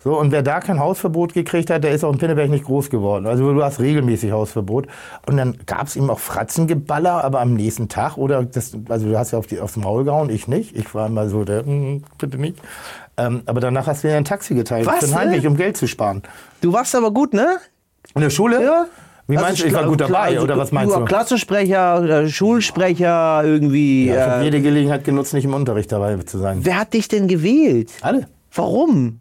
So, 0.00 0.16
und 0.16 0.30
wer 0.30 0.42
da 0.42 0.60
kein 0.60 0.78
Hausverbot 0.78 1.34
gekriegt 1.34 1.70
hat, 1.70 1.82
der 1.82 1.90
ist 1.90 2.04
auch 2.04 2.12
in 2.12 2.18
Pinneberg 2.18 2.48
nicht 2.50 2.64
groß 2.64 2.88
geworden. 2.88 3.26
Also 3.26 3.52
du 3.52 3.64
hast 3.64 3.80
regelmäßig 3.80 4.30
Hausverbot. 4.30 4.86
Und 5.26 5.36
dann 5.36 5.58
gab's 5.66 5.96
ihm 5.96 6.08
auch 6.08 6.20
Fratzengeballer, 6.20 7.24
aber 7.24 7.40
am 7.40 7.54
nächsten 7.54 7.88
Tag, 7.88 8.16
oder 8.16 8.44
das, 8.44 8.72
also 8.88 9.08
du 9.08 9.18
hast 9.18 9.32
ja 9.32 9.38
auf 9.40 9.48
die, 9.48 9.58
aufs 9.60 9.76
Maul 9.76 10.04
gehauen, 10.04 10.30
ich 10.30 10.46
nicht. 10.46 10.76
Ich 10.76 10.94
war 10.94 11.08
immer 11.08 11.28
so 11.28 11.42
der, 11.44 11.64
"Hm, 11.66 12.04
bitte 12.16 12.38
nicht. 12.38 12.58
Ähm, 13.16 13.42
aber 13.46 13.60
danach 13.60 13.88
hast 13.88 14.04
du 14.04 14.08
dir 14.08 14.16
ein 14.16 14.24
Taxi 14.24 14.54
geteilt 14.54 14.86
Was, 14.86 15.00
für 15.00 15.06
den 15.06 15.10
ne? 15.10 15.16
Heimweg, 15.20 15.44
um 15.46 15.56
Geld 15.56 15.76
zu 15.76 15.88
sparen. 15.88 16.22
Du 16.60 16.72
warst 16.72 16.94
aber 16.94 17.10
gut, 17.10 17.34
ne? 17.34 17.56
In 18.14 18.20
der 18.20 18.30
Schule? 18.30 18.62
Ja. 18.62 18.86
Wie 19.26 19.36
Also 19.36 19.46
meinst 19.46 19.62
du, 19.62 19.66
ich 19.66 19.74
war 19.74 19.84
gut 19.84 20.00
dabei, 20.00 20.18
also 20.28 20.42
oder 20.44 20.56
was 20.56 20.70
meinst 20.72 20.94
du? 20.94 21.00
du? 21.00 21.04
Klassensprecher, 21.06 22.22
äh, 22.22 22.28
Schulsprecher, 22.28 23.42
irgendwie. 23.44 24.06
Ja, 24.06 24.14
ich 24.14 24.20
habe 24.30 24.40
äh, 24.42 24.44
jede 24.44 24.62
Gelegenheit 24.62 25.04
genutzt, 25.04 25.34
nicht 25.34 25.44
im 25.44 25.54
Unterricht 25.54 25.90
dabei 25.92 26.16
zu 26.18 26.38
sein. 26.38 26.60
wer 26.62 26.78
hat 26.78 26.94
dich 26.94 27.08
denn 27.08 27.26
gewählt? 27.28 27.90
Alle. 28.00 28.28
Warum? 28.54 29.20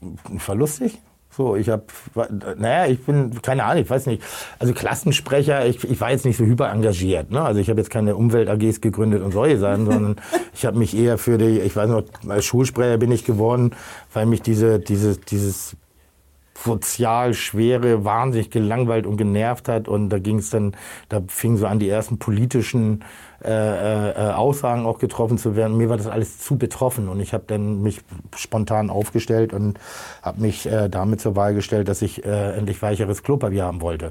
War 0.00 0.54
lustig. 0.54 0.98
So, 1.30 1.54
ich 1.54 1.68
habe, 1.68 1.84
naja, 2.56 2.90
ich 2.90 3.04
bin, 3.04 3.40
keine 3.42 3.62
Ahnung, 3.64 3.82
ich 3.82 3.90
weiß 3.90 4.06
nicht. 4.06 4.22
Also 4.58 4.72
Klassensprecher, 4.72 5.66
ich, 5.66 5.84
ich 5.84 6.00
war 6.00 6.10
jetzt 6.10 6.24
nicht 6.24 6.36
so 6.36 6.44
hyper 6.44 6.70
engagiert. 6.72 7.30
Ne? 7.30 7.40
Also 7.40 7.60
ich 7.60 7.70
habe 7.70 7.78
jetzt 7.80 7.90
keine 7.90 8.16
Umwelt-AGs 8.16 8.80
gegründet 8.80 9.22
und 9.22 9.32
solche 9.32 9.58
Sachen, 9.58 9.86
sondern 9.86 10.16
ich 10.54 10.66
habe 10.66 10.78
mich 10.78 10.96
eher 10.96 11.16
für 11.16 11.38
die, 11.38 11.60
ich 11.60 11.76
weiß 11.76 11.90
noch, 11.90 12.02
als 12.28 12.44
Schulsprecher 12.44 12.98
bin 12.98 13.12
ich 13.12 13.24
geworden, 13.24 13.72
weil 14.12 14.26
mich 14.26 14.42
diese, 14.42 14.80
diese, 14.80 15.16
dieses 15.16 15.76
sozial 16.64 17.34
schwere, 17.34 18.04
wahnsinnig 18.04 18.50
gelangweilt 18.50 19.06
und 19.06 19.16
genervt 19.16 19.68
hat. 19.68 19.88
Und 19.88 20.10
da 20.10 20.18
ging 20.18 20.38
es 20.38 20.50
dann, 20.50 20.76
da 21.08 21.22
fingen 21.28 21.56
so 21.56 21.66
an, 21.66 21.78
die 21.78 21.88
ersten 21.88 22.18
politischen 22.18 23.04
äh, 23.44 24.10
äh, 24.10 24.32
Aussagen 24.32 24.84
auch 24.84 24.98
getroffen 24.98 25.38
zu 25.38 25.54
werden. 25.54 25.76
Mir 25.76 25.88
war 25.88 25.96
das 25.96 26.08
alles 26.08 26.38
zu 26.38 26.58
betroffen 26.58 27.08
und 27.08 27.20
ich 27.20 27.32
habe 27.32 27.44
dann 27.46 27.82
mich 27.82 28.00
spontan 28.34 28.90
aufgestellt 28.90 29.52
und 29.52 29.78
habe 30.22 30.40
mich 30.40 30.66
äh, 30.66 30.88
damit 30.88 31.20
zur 31.20 31.36
Wahl 31.36 31.54
gestellt, 31.54 31.88
dass 31.88 32.02
ich 32.02 32.24
äh, 32.24 32.56
endlich 32.56 32.82
weicheres 32.82 33.22
Klopapier 33.22 33.64
haben 33.64 33.80
wollte. 33.80 34.10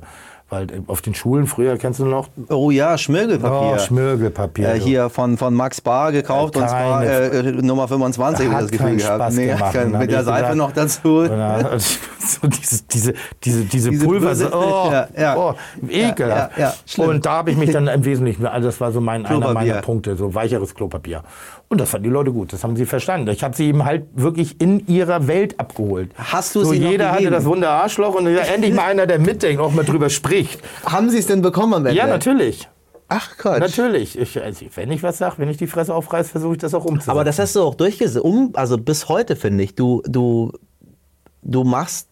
Weil 0.50 0.72
äh, 0.72 0.82
auf 0.88 1.02
den 1.02 1.14
Schulen 1.14 1.46
früher, 1.46 1.78
kennst 1.78 2.00
du 2.00 2.06
noch? 2.06 2.30
Oh 2.50 2.72
ja, 2.72 2.98
Schmirgelpapier. 2.98 3.74
Oh, 3.76 3.80
Schmirgelpapier. 3.80 4.76
Äh, 4.76 4.80
hier 4.80 5.10
von, 5.10 5.38
von 5.38 5.54
Max 5.54 5.82
Bar 5.82 6.14
gekauft 6.14 6.56
Äh, 6.56 6.60
und 6.60 6.70
zwar 6.70 7.00
keine- 7.02 7.12
äh, 7.12 7.40
äh, 7.40 7.52
Nummer 7.62 7.88
25 7.88 8.50
Hat 8.50 8.64
das 8.64 8.72
Gefühl 8.72 8.96
gehabt. 8.96 9.16
Spaß 9.16 9.36
gemacht. 9.36 9.74
kein, 9.74 9.86
Und 9.88 9.92
dann 9.94 10.02
mit 10.02 10.12
der 10.12 10.24
Seife 10.24 10.42
gedacht- 10.44 10.56
noch 10.56 10.72
dazu. 10.72 11.28
So 12.20 12.46
diese, 12.48 12.84
diese, 12.92 13.14
diese, 13.44 13.64
diese, 13.64 13.90
Diese 13.92 14.06
Pulver, 14.06 14.34
oh, 14.52 14.92
ja, 14.92 15.08
ja. 15.18 15.38
oh, 15.38 15.54
ekelhaft. 15.88 16.58
Ja, 16.58 16.74
und 16.98 17.26
da 17.26 17.32
habe 17.32 17.52
ich 17.52 17.58
mich 17.58 17.72
dann 17.72 17.88
im 17.88 18.04
Wesentlichen, 18.04 18.46
also 18.46 18.68
das 18.68 18.82
war 18.82 18.92
so 18.92 19.00
mein, 19.00 19.26
einer 19.26 19.54
meiner 19.54 19.76
Punkte, 19.82 20.16
so 20.18 20.34
weicheres 20.36 20.76
Klopapier. 20.76 21.24
Und 21.70 21.80
das 21.80 21.90
fanden 21.90 22.06
die 22.06 22.10
Leute 22.10 22.32
gut, 22.34 22.52
das 22.52 22.64
haben 22.64 22.76
sie 22.76 22.86
verstanden. 22.86 23.30
Ich 23.30 23.44
habe 23.44 23.56
sie 23.56 23.68
eben 23.68 23.86
halt 23.86 24.06
wirklich 24.14 24.60
in 24.60 24.86
ihrer 24.88 25.28
Welt 25.28 25.58
abgeholt. 25.60 26.12
Hast 26.18 26.56
du 26.56 26.64
so 26.66 26.72
sie 26.72 26.78
jeder 26.80 27.12
hatte 27.12 27.30
das 27.30 27.46
Wunder 27.46 27.70
Arschloch 27.70 28.16
und 28.16 28.28
endlich 28.28 28.74
mal 28.74 28.86
einer, 28.92 29.06
der 29.06 29.20
mitdenkt, 29.20 29.62
auch 29.62 29.72
mal 29.72 29.86
drüber 29.86 30.10
spricht. 30.10 30.37
Haben 30.86 31.10
Sie 31.10 31.18
es 31.18 31.28
denn 31.28 31.42
bekommen 31.42 31.74
am 31.74 31.86
Ende? 31.86 31.98
Ja, 31.98 32.08
natürlich. 32.08 32.68
Ach 33.10 33.38
Gott. 33.38 33.60
Natürlich. 33.60 34.20
Ich, 34.20 34.42
also, 34.42 34.66
wenn 34.76 34.92
ich 34.92 35.02
was 35.02 35.18
sage, 35.18 35.36
wenn 35.38 35.50
ich 35.50 35.58
die 35.58 35.68
Fresse 35.68 35.94
aufreiß, 35.94 36.30
versuche 36.30 36.54
ich 36.54 36.58
das 36.60 36.74
auch 36.74 36.84
umzusetzen. 36.84 37.12
Aber 37.12 37.24
das 37.24 37.40
hast 37.40 37.56
du 37.56 37.62
auch 37.62 37.76
durchgesetzt. 37.76 38.24
Um, 38.24 38.52
also 38.54 38.78
bis 38.78 39.08
heute 39.08 39.36
finde 39.36 39.64
ich, 39.64 39.76
du, 39.76 40.02
du, 40.06 40.52
du 41.42 41.64
machst 41.64 42.10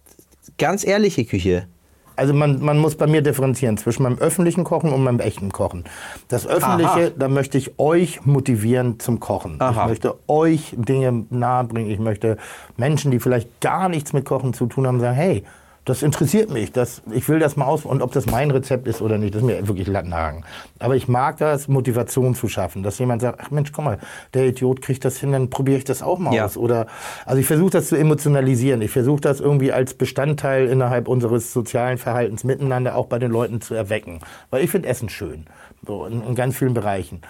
ganz 0.57 0.85
ehrliche 0.85 1.25
Küche. 1.25 1.67
Also 2.15 2.33
man, 2.33 2.61
man 2.61 2.77
muss 2.77 2.95
bei 2.95 3.07
mir 3.07 3.21
differenzieren 3.21 3.77
zwischen 3.77 4.03
meinem 4.03 4.19
öffentlichen 4.19 4.63
Kochen 4.63 4.93
und 4.93 5.03
meinem 5.03 5.19
echten 5.19 5.51
Kochen. 5.51 5.83
Das 6.29 6.47
öffentliche, 6.47 7.07
Aha. 7.07 7.11
da 7.17 7.27
möchte 7.27 7.57
ich 7.57 7.77
euch 7.77 8.25
motivieren 8.25 8.99
zum 9.01 9.19
Kochen. 9.19 9.57
Aha. 9.59 9.83
Ich 9.83 9.89
möchte 9.89 10.15
euch 10.27 10.73
Dinge 10.77 11.25
nahebringen. 11.29 11.91
Ich 11.91 11.99
möchte 11.99 12.37
Menschen, 12.77 13.11
die 13.11 13.19
vielleicht 13.19 13.59
gar 13.59 13.89
nichts 13.89 14.13
mit 14.13 14.23
Kochen 14.23 14.53
zu 14.53 14.67
tun 14.67 14.87
haben, 14.87 15.01
sagen, 15.01 15.15
hey, 15.15 15.43
das 15.85 16.01
interessiert 16.01 16.49
mich. 16.51 16.71
Das, 16.71 17.03
ich 17.11 17.29
will 17.29 17.37
das 17.39 17.55
mal 17.55 17.65
aus. 17.65 17.85
Und 17.85 18.01
ob 18.01 18.11
das 18.11 18.25
mein 18.25 18.49
Rezept 18.49 18.87
ist 18.87 19.01
oder 19.01 19.17
nicht, 19.19 19.35
das 19.35 19.43
ist 19.43 19.47
mir 19.47 19.67
wirklich 19.67 19.87
Lattenhagen. 19.87 20.43
Aber 20.79 20.95
ich 20.95 21.07
mag 21.07 21.37
das, 21.37 21.67
Motivation 21.67 22.33
zu 22.33 22.47
schaffen. 22.47 22.81
Dass 22.81 22.97
jemand 22.97 23.21
sagt, 23.21 23.39
ach 23.41 23.51
Mensch, 23.51 23.71
guck 23.71 23.85
mal, 23.85 23.99
der 24.33 24.47
Idiot 24.47 24.81
kriegt 24.81 25.05
das 25.05 25.17
hin, 25.17 25.31
dann 25.31 25.49
probiere 25.51 25.77
ich 25.77 25.83
das 25.83 26.01
auch 26.01 26.17
mal 26.17 26.33
Ja. 26.33 26.45
aus. 26.45 26.57
Oder, 26.57 26.87
also 27.25 27.39
ich 27.39 27.45
versuche 27.45 27.69
das 27.69 27.87
zu 27.87 27.95
emotionalisieren. 27.95 28.81
Ich 28.81 28.91
versuche 28.91 29.21
das 29.21 29.39
irgendwie 29.39 29.71
als 29.71 29.93
Bestandteil 29.93 30.67
innerhalb 30.67 31.07
unseres 31.07 31.53
sozialen 31.53 31.99
Verhaltens 31.99 32.43
miteinander 32.43 32.95
auch 32.95 33.05
bei 33.05 33.19
den 33.19 33.31
Leuten 33.31 33.61
zu 33.61 33.75
erwecken. 33.75 34.19
Weil 34.49 34.63
ich 34.63 34.71
finde 34.71 34.89
Essen 34.89 35.09
schön. 35.09 35.45
So, 35.85 36.05
in, 36.05 36.23
in 36.23 36.33
ganz 36.33 36.57
vielen 36.57 36.73
Bereichen. 36.73 37.21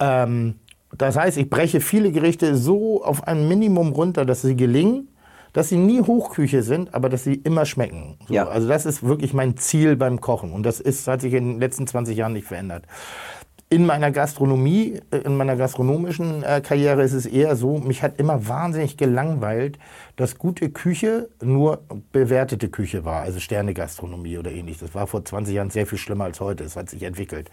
Ähm, 0.00 0.56
das 0.98 1.16
heißt, 1.16 1.38
ich 1.38 1.48
breche 1.48 1.80
viele 1.80 2.10
Gerichte 2.12 2.56
so 2.56 3.04
auf 3.04 3.26
ein 3.26 3.48
Minimum 3.48 3.92
runter, 3.92 4.24
dass 4.24 4.42
sie 4.42 4.56
gelingen, 4.56 5.08
dass 5.52 5.68
sie 5.68 5.76
nie 5.76 6.00
Hochküche 6.00 6.62
sind, 6.62 6.94
aber 6.94 7.08
dass 7.08 7.24
sie 7.24 7.34
immer 7.34 7.66
schmecken. 7.66 8.16
So, 8.26 8.34
Ja. 8.34 8.48
Also 8.48 8.68
das 8.68 8.86
ist 8.86 9.02
wirklich 9.02 9.34
mein 9.34 9.56
Ziel 9.56 9.96
beim 9.96 10.20
Kochen. 10.20 10.52
Und 10.52 10.64
das 10.64 10.80
ist, 10.80 11.06
hat 11.06 11.20
sich 11.20 11.34
in 11.34 11.52
den 11.52 11.60
letzten 11.60 11.86
20 11.86 12.16
Jahren 12.16 12.32
nicht 12.32 12.46
verändert. 12.46 12.84
In 13.72 13.86
meiner 13.86 14.10
Gastronomie, 14.10 15.00
äh, 15.10 15.16
in 15.24 15.34
meiner 15.34 15.56
gastronomischen 15.56 16.42
äh, 16.42 16.60
Karriere 16.60 17.04
ist 17.04 17.14
es 17.14 17.24
eher 17.24 17.56
so, 17.56 17.78
mich 17.78 18.02
hat 18.02 18.18
immer 18.18 18.46
wahnsinnig 18.46 18.98
gelangweilt, 18.98 19.78
dass 20.16 20.36
gute 20.36 20.68
Küche 20.68 21.30
nur 21.42 21.80
bewertete 22.12 22.68
Küche 22.68 23.06
war, 23.06 23.22
also 23.22 23.40
Sterne-Gastronomie 23.40 24.36
oder 24.36 24.52
ähnliches. 24.52 24.82
Das 24.82 24.94
war 24.94 25.06
vor 25.06 25.24
20 25.24 25.54
Jahren 25.54 25.70
sehr 25.70 25.86
viel 25.86 25.96
schlimmer 25.96 26.24
als 26.24 26.38
heute. 26.42 26.64
Es 26.64 26.76
hat 26.76 26.90
sich 26.90 27.02
entwickelt. 27.02 27.50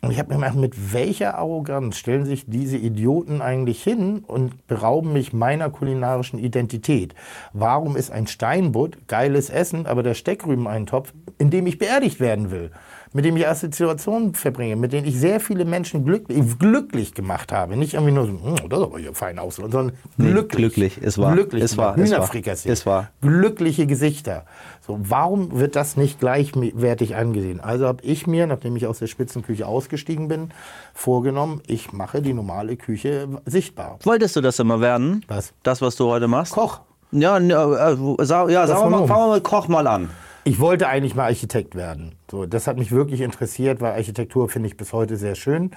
Und 0.00 0.12
ich 0.12 0.18
habe 0.18 0.32
mir 0.32 0.40
gedacht, 0.40 0.56
mit 0.56 0.94
welcher 0.94 1.36
Arroganz 1.36 1.98
stellen 1.98 2.24
sich 2.24 2.46
diese 2.46 2.78
Idioten 2.78 3.42
eigentlich 3.42 3.82
hin 3.82 4.20
und 4.26 4.66
berauben 4.66 5.12
mich 5.12 5.34
meiner 5.34 5.68
kulinarischen 5.68 6.38
Identität? 6.38 7.14
Warum 7.52 7.96
ist 7.96 8.10
ein 8.10 8.28
Steinbutt 8.28 9.08
geiles 9.08 9.50
Essen, 9.50 9.84
aber 9.86 10.02
der 10.02 10.14
Steckrübeneintopf, 10.14 11.12
in 11.36 11.50
dem 11.50 11.66
ich 11.66 11.76
beerdigt 11.76 12.18
werden 12.18 12.50
will? 12.50 12.70
Mit 13.14 13.24
dem 13.24 13.36
ich 13.38 13.46
Assoziationen 13.48 14.34
verbringe, 14.34 14.76
mit 14.76 14.92
denen 14.92 15.06
ich 15.06 15.18
sehr 15.18 15.40
viele 15.40 15.64
Menschen 15.64 16.04
glücklich, 16.04 16.58
glücklich 16.58 17.14
gemacht 17.14 17.52
habe. 17.52 17.76
Nicht 17.76 17.94
irgendwie 17.94 18.12
nur 18.12 18.26
so, 18.26 18.32
"Hm, 18.32 18.68
das 18.68 18.78
ist 18.80 18.84
aber 18.84 18.98
hier 18.98 19.14
fein 19.14 19.38
aus, 19.38 19.56
sondern 19.56 19.92
Nee, 20.18 20.32
glücklich. 20.32 20.74
glücklich, 20.74 20.98
es 21.02 21.16
war, 21.16 21.32
Glücklich. 21.32 21.62
es 21.62 21.76
war, 21.78 21.96
Hühnerfrikassee. 21.96 22.68
es 22.68 22.84
war. 22.84 23.08
Glückliche 23.22 23.86
Gesichter. 23.86 24.44
So, 24.86 24.98
warum 25.00 25.58
wird 25.58 25.76
das 25.76 25.96
nicht 25.96 26.20
gleichwertig 26.20 27.16
angesehen? 27.16 27.60
Also 27.60 27.86
habe 27.86 28.02
ich 28.04 28.26
mir, 28.26 28.46
nachdem 28.46 28.76
ich 28.76 28.86
aus 28.86 28.98
der 28.98 29.06
Spitzenküche 29.06 29.66
ausgestiegen 29.66 30.28
bin, 30.28 30.50
vorgenommen, 30.92 31.62
ich 31.66 31.92
mache 31.92 32.20
die 32.20 32.34
normale 32.34 32.76
Küche 32.76 33.28
sichtbar. 33.46 33.98
Wolltest 34.02 34.36
du 34.36 34.40
das 34.40 34.58
immer 34.58 34.80
werden? 34.80 35.24
Was? 35.28 35.52
Das, 35.62 35.80
was 35.80 35.96
du 35.96 36.06
heute 36.10 36.28
machst? 36.28 36.52
Koch. 36.52 36.80
Ja, 37.12 37.38
ne, 37.38 37.54
äh, 37.54 38.24
sa- 38.24 38.48
ja 38.48 38.66
sagen 38.66 38.90
wir 38.90 38.98
mal, 39.00 39.06
fangen 39.06 39.28
wir 39.30 39.34
mit 39.36 39.44
Koch 39.44 39.68
mal 39.68 39.86
an. 39.86 40.10
Ich 40.46 40.60
wollte 40.60 40.88
eigentlich 40.88 41.14
mal 41.14 41.24
Architekt 41.24 41.74
werden. 41.74 42.16
So, 42.30 42.44
das 42.44 42.66
hat 42.66 42.76
mich 42.76 42.92
wirklich 42.92 43.22
interessiert, 43.22 43.80
weil 43.80 43.92
Architektur 43.92 44.50
finde 44.50 44.68
ich 44.68 44.76
bis 44.76 44.92
heute 44.92 45.16
sehr 45.16 45.36
schön. 45.36 45.70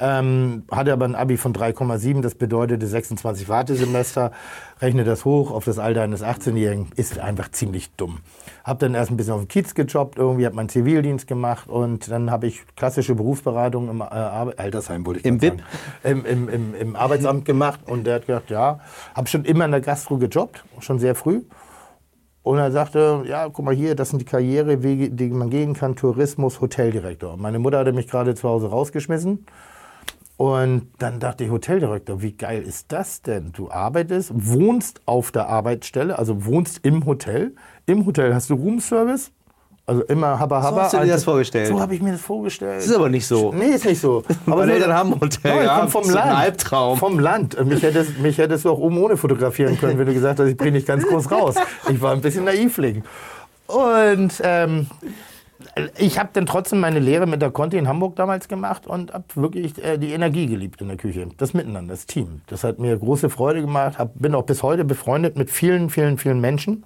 Ähm, 0.00 0.64
hatte 0.70 0.94
aber 0.94 1.04
ein 1.04 1.14
Abi 1.14 1.36
von 1.36 1.52
3,7, 1.52 2.22
das 2.22 2.34
bedeutete 2.34 2.86
26 2.86 3.46
Wartesemester. 3.50 4.32
Rechne 4.80 5.04
das 5.04 5.26
hoch 5.26 5.50
auf 5.50 5.66
das 5.66 5.78
Alter 5.78 6.00
eines 6.00 6.22
18-Jährigen, 6.22 6.88
ist 6.96 7.18
einfach 7.18 7.50
ziemlich 7.50 7.90
dumm. 7.96 8.20
Hab 8.64 8.78
dann 8.78 8.94
erst 8.94 9.10
ein 9.10 9.18
bisschen 9.18 9.34
auf 9.34 9.40
dem 9.40 9.48
Kiez 9.48 9.74
gejobbt, 9.74 10.16
irgendwie 10.16 10.46
habe 10.46 10.56
meinen 10.56 10.70
Zivildienst 10.70 11.26
gemacht 11.26 11.68
und 11.68 12.10
dann 12.10 12.30
habe 12.30 12.46
ich 12.46 12.62
klassische 12.74 13.14
Berufsberatung 13.14 13.90
im 13.90 14.00
äh, 14.00 14.04
Arbe 14.04 14.58
Altersheim, 14.58 15.04
wollte 15.04 15.20
ich 15.20 15.26
Im 15.26 15.38
BIP? 15.38 15.62
Im, 16.04 16.24
im, 16.24 16.48
im, 16.48 16.74
im 16.74 16.96
Arbeitsamt 16.96 17.44
gemacht 17.44 17.80
und 17.86 18.06
der 18.06 18.14
hat 18.14 18.26
gesagt, 18.26 18.48
ja, 18.48 18.80
habe 19.14 19.28
schon 19.28 19.44
immer 19.44 19.66
in 19.66 19.72
der 19.72 19.82
Gastro 19.82 20.16
gejobbt, 20.16 20.64
schon 20.80 20.98
sehr 20.98 21.14
früh. 21.14 21.42
Und 22.46 22.58
er 22.58 22.70
sagte, 22.70 23.24
ja, 23.26 23.48
guck 23.48 23.64
mal 23.64 23.74
hier, 23.74 23.96
das 23.96 24.10
sind 24.10 24.20
die 24.20 24.24
Karrierewege, 24.24 25.10
die 25.10 25.30
man 25.30 25.50
gehen 25.50 25.74
kann, 25.74 25.96
Tourismus, 25.96 26.60
Hoteldirektor. 26.60 27.36
Meine 27.36 27.58
Mutter 27.58 27.78
hatte 27.78 27.92
mich 27.92 28.06
gerade 28.06 28.36
zu 28.36 28.48
Hause 28.48 28.68
rausgeschmissen. 28.68 29.44
Und 30.36 30.86
dann 31.00 31.18
dachte 31.18 31.42
ich, 31.42 31.50
Hoteldirektor, 31.50 32.22
wie 32.22 32.34
geil 32.34 32.62
ist 32.62 32.92
das 32.92 33.20
denn? 33.20 33.50
Du 33.50 33.72
arbeitest, 33.72 34.30
wohnst 34.32 35.00
auf 35.06 35.32
der 35.32 35.48
Arbeitsstelle, 35.48 36.20
also 36.20 36.44
wohnst 36.46 36.86
im 36.86 37.04
Hotel. 37.04 37.56
Im 37.84 38.06
Hotel 38.06 38.32
hast 38.32 38.48
du 38.48 38.54
Roomservice, 38.54 39.32
also 39.88 40.02
immer 40.02 40.38
habba 40.38 40.62
habba. 40.62 40.82
hast 40.82 40.94
du 40.94 40.98
dir 40.98 41.06
das 41.12 41.22
vorgestellt? 41.24 41.68
So 41.68 41.80
habe 41.80 41.94
ich 41.94 42.02
mir 42.02 42.12
das 42.12 42.20
vorgestellt. 42.20 42.78
Das 42.78 42.86
ist 42.86 42.94
aber 42.94 43.08
nicht 43.08 43.26
so. 43.26 43.52
Nee, 43.52 43.66
ist 43.66 43.84
nicht 43.84 44.00
so. 44.00 44.24
Meine 44.46 44.66
so- 44.66 44.70
Eltern 44.72 44.92
haben 44.94 45.12
ein 45.14 45.20
Hotel 45.20 45.38
Nein, 45.44 45.58
ich 45.58 45.64
gehabt, 45.64 45.90
vom 45.92 46.02
so 46.04 46.08
ein 46.10 46.14
Land. 46.16 46.38
Albtraum. 46.38 46.98
Vom 46.98 47.18
Land. 47.20 47.54
Und 47.54 47.68
Mich 47.68 47.82
hättest, 47.82 48.18
mich 48.18 48.36
hättest 48.38 48.64
du 48.64 48.70
auch 48.70 48.78
oben 48.78 48.98
ohne 48.98 49.16
fotografieren 49.16 49.78
können, 49.78 49.98
wenn 49.98 50.06
du 50.06 50.12
gesagt 50.14 50.40
hast, 50.40 50.48
ich 50.48 50.56
bringe 50.56 50.72
dich 50.78 50.86
ganz 50.86 51.06
groß 51.06 51.30
raus. 51.30 51.54
Ich 51.88 52.00
war 52.02 52.12
ein 52.12 52.20
bisschen 52.20 52.44
Naivling. 52.44 53.04
Und 53.68 54.32
ähm, 54.42 54.86
ich 55.98 56.18
habe 56.18 56.30
dann 56.32 56.46
trotzdem 56.46 56.80
meine 56.80 57.00
Lehre 57.00 57.26
mit 57.26 57.42
der 57.42 57.50
Conti 57.50 57.76
in 57.76 57.86
Hamburg 57.86 58.16
damals 58.16 58.48
gemacht 58.48 58.86
und 58.86 59.12
habe 59.12 59.24
wirklich 59.34 59.82
äh, 59.82 59.98
die 59.98 60.12
Energie 60.12 60.46
geliebt 60.46 60.80
in 60.80 60.88
der 60.88 60.96
Küche. 60.96 61.28
Das 61.36 61.52
Miteinander, 61.52 61.92
das 61.92 62.06
Team. 62.06 62.40
Das 62.46 62.64
hat 62.64 62.78
mir 62.78 62.96
große 62.96 63.28
Freude 63.28 63.60
gemacht. 63.60 63.98
Hab, 63.98 64.12
bin 64.14 64.34
auch 64.34 64.44
bis 64.44 64.62
heute 64.62 64.84
befreundet 64.84 65.36
mit 65.36 65.50
vielen, 65.50 65.90
vielen, 65.90 66.16
vielen 66.16 66.40
Menschen. 66.40 66.84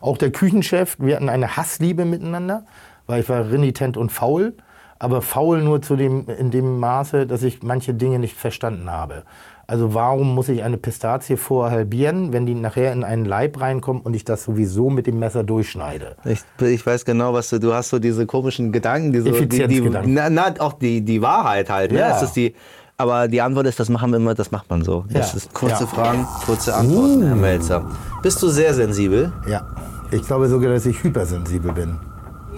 Auch 0.00 0.18
der 0.18 0.30
Küchenchef, 0.30 0.96
wir 1.00 1.16
hatten 1.16 1.28
eine 1.28 1.56
Hassliebe 1.56 2.04
miteinander, 2.04 2.64
weil 3.06 3.22
ich 3.22 3.28
war 3.28 3.50
renitent 3.50 3.96
und 3.96 4.12
faul. 4.12 4.54
Aber 5.00 5.22
faul 5.22 5.62
nur 5.62 5.82
zu 5.82 5.96
dem, 5.96 6.28
in 6.28 6.50
dem 6.50 6.78
Maße, 6.78 7.26
dass 7.26 7.42
ich 7.42 7.62
manche 7.62 7.94
Dinge 7.94 8.18
nicht 8.18 8.36
verstanden 8.36 8.90
habe. 8.90 9.24
Also 9.70 9.92
warum 9.92 10.34
muss 10.34 10.48
ich 10.48 10.62
eine 10.62 10.78
Pistazie 10.78 11.36
vorher 11.36 11.76
halbieren, 11.76 12.32
wenn 12.32 12.46
die 12.46 12.54
nachher 12.54 12.90
in 12.90 13.04
einen 13.04 13.26
Leib 13.26 13.60
reinkommt 13.60 14.06
und 14.06 14.14
ich 14.14 14.24
das 14.24 14.42
sowieso 14.44 14.88
mit 14.88 15.06
dem 15.06 15.18
Messer 15.18 15.44
durchschneide? 15.44 16.16
Ich, 16.24 16.40
ich 16.66 16.86
weiß 16.86 17.04
genau, 17.04 17.34
was 17.34 17.50
du, 17.50 17.60
du 17.60 17.74
hast 17.74 17.90
so 17.90 17.98
diese 17.98 18.24
komischen 18.24 18.72
Gedanken, 18.72 19.12
die 19.12 19.20
so, 19.20 19.30
die, 19.30 19.46
die, 19.68 19.80
na, 20.06 20.30
na, 20.30 20.54
auch 20.60 20.72
die, 20.72 21.02
die 21.02 21.20
Wahrheit 21.20 21.68
halt, 21.68 21.92
ne? 21.92 21.98
Ja. 21.98 22.08
Das 22.08 22.22
ist 22.22 22.32
die, 22.36 22.54
aber 22.96 23.28
die 23.28 23.42
Antwort 23.42 23.66
ist, 23.66 23.78
das 23.78 23.90
machen 23.90 24.10
wir 24.10 24.16
immer, 24.16 24.34
das 24.34 24.50
macht 24.50 24.70
man 24.70 24.82
so. 24.82 25.04
Das 25.12 25.32
Ja. 25.32 25.36
ist 25.36 25.52
kurze 25.52 25.84
Ja. 25.84 25.86
Fragen, 25.86 26.26
kurze 26.46 26.74
Antworten, 26.74 27.26
Herr 27.26 27.36
Melzer. 27.36 27.84
Bist 28.22 28.42
du 28.42 28.48
sehr 28.48 28.72
sensibel? 28.72 29.30
Ja, 29.46 29.66
ich 30.10 30.22
glaube 30.22 30.48
sogar, 30.48 30.70
dass 30.72 30.86
ich 30.86 31.04
hypersensibel 31.04 31.72
bin. 31.72 31.98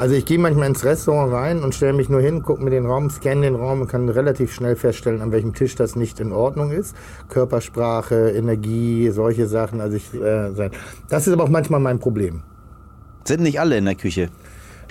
Also 0.00 0.14
ich 0.14 0.25
gehe 0.25 0.38
manchmal 0.38 0.69
ins 0.69 0.83
Restaurant 0.83 1.30
rein 1.30 1.62
und 1.62 1.75
stelle 1.75 1.92
mich 1.92 2.09
nur 2.09 2.23
hin, 2.23 2.42
gucke 2.42 2.64
mir 2.64 2.71
den 2.71 2.87
Raum, 2.87 3.11
scanne 3.11 3.42
den 3.42 3.54
Raum 3.54 3.83
und 3.83 3.87
kann 3.87 4.09
relativ 4.09 4.50
schnell 4.50 4.75
feststellen, 4.75 5.21
an 5.21 5.30
welchem 5.30 5.52
Tisch 5.52 5.75
das 5.75 5.95
nicht 5.95 6.21
in 6.21 6.33
Ordnung 6.33 6.71
ist. 6.71 6.97
Körpersprache, 7.28 8.30
Energie, 8.30 9.11
solche 9.11 9.47
Sachen. 9.47 9.83
Also 9.83 9.99
ich, 9.99 10.14
äh. 10.14 10.71
Das 11.11 11.26
ist 11.26 11.35
aber 11.35 11.45
auch 11.45 11.50
manchmal 11.50 11.80
mein 11.80 11.99
Problem. 11.99 12.42
Sind 13.25 13.42
nicht 13.42 13.61
alle 13.61 13.76
in 13.76 13.85
der 13.85 13.95
Küche. 13.95 14.30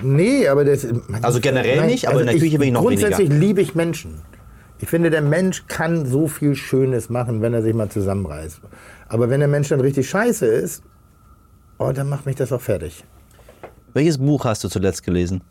Nee, 0.04 0.48
aber 0.48 0.63
das. 0.63 0.86
Also 1.24 1.39
generell 1.39 1.88
nicht, 1.88 2.08
aber 2.08 2.20
in 2.20 2.28
der 2.28 2.38
Küche 2.38 2.60
bin 2.60 2.68
ich 2.68 2.74
noch 2.75 2.84
Grundsätzlich 2.84 3.30
liebe 3.30 3.62
ich 3.62 3.74
Menschen. 3.74 4.22
Ich 4.78 4.89
finde, 4.89 5.10
der 5.10 5.24
Mensch 5.24 5.66
kann 5.68 6.06
so 6.06 6.28
viel 6.28 6.54
Schönes 6.54 7.10
machen, 7.10 7.42
wenn 7.42 7.56
er 7.56 7.63
sich 7.63 7.74
mal 7.74 7.89
zusammenreißt. 7.89 8.62
Aber 9.08 9.32
wenn 9.32 9.39
der 9.39 9.50
Mensch 9.50 9.70
dann 9.70 9.82
richtig 9.82 10.08
scheiße 10.08 10.46
ist, 10.46 10.84
oh, 11.80 11.92
dann 11.94 12.10
macht 12.10 12.28
mich 12.28 12.36
das 12.36 12.51
auch 12.51 12.62
fertig. 12.62 13.04
Welches 13.93 14.17
Buch 14.17 14.46
hast 14.46 14.63
du 14.63 14.69
zuletzt 14.69 15.03
gelesen? 15.03 15.41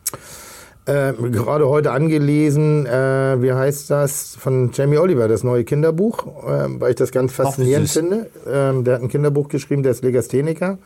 Äh, 0.85 1.13
gerade 1.13 1.67
heute 1.67 1.91
angelesen, 1.91 2.85
äh, 2.85 3.41
wie 3.41 3.53
heißt 3.53 3.91
das, 3.91 4.35
von 4.35 4.71
Jamie 4.73 4.97
Oliver, 4.97 5.27
das 5.27 5.43
neue 5.43 5.63
Kinderbuch, 5.63 6.25
äh, 6.43 6.79
weil 6.79 6.91
ich 6.91 6.95
das 6.95 7.11
ganz 7.11 7.33
faszinierend 7.33 7.87
süß. 7.87 7.97
finde. 7.97 8.29
Ähm, 8.47 8.83
der 8.83 8.95
hat 8.95 9.01
ein 9.03 9.09
Kinderbuch 9.09 9.49
geschrieben, 9.49 9.83
der 9.83 9.91
ist 9.91 10.03
Legastheniker. 10.03 10.79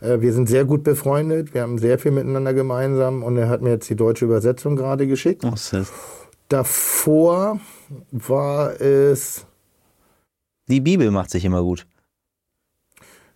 Äh, 0.00 0.20
wir 0.20 0.32
sind 0.32 0.48
sehr 0.48 0.64
gut 0.64 0.84
befreundet, 0.84 1.52
wir 1.52 1.62
haben 1.62 1.78
sehr 1.78 1.98
viel 1.98 2.12
miteinander 2.12 2.54
gemeinsam 2.54 3.22
und 3.22 3.36
er 3.38 3.48
hat 3.48 3.60
mir 3.62 3.70
jetzt 3.70 3.88
die 3.90 3.96
deutsche 3.96 4.24
Übersetzung 4.24 4.76
gerade 4.76 5.06
geschickt. 5.06 5.44
Sis. 5.56 5.90
Davor 6.48 7.60
war 8.12 8.80
es. 8.80 9.46
Die 10.68 10.80
Bibel 10.80 11.10
macht 11.10 11.30
sich 11.30 11.44
immer 11.44 11.62
gut. 11.62 11.86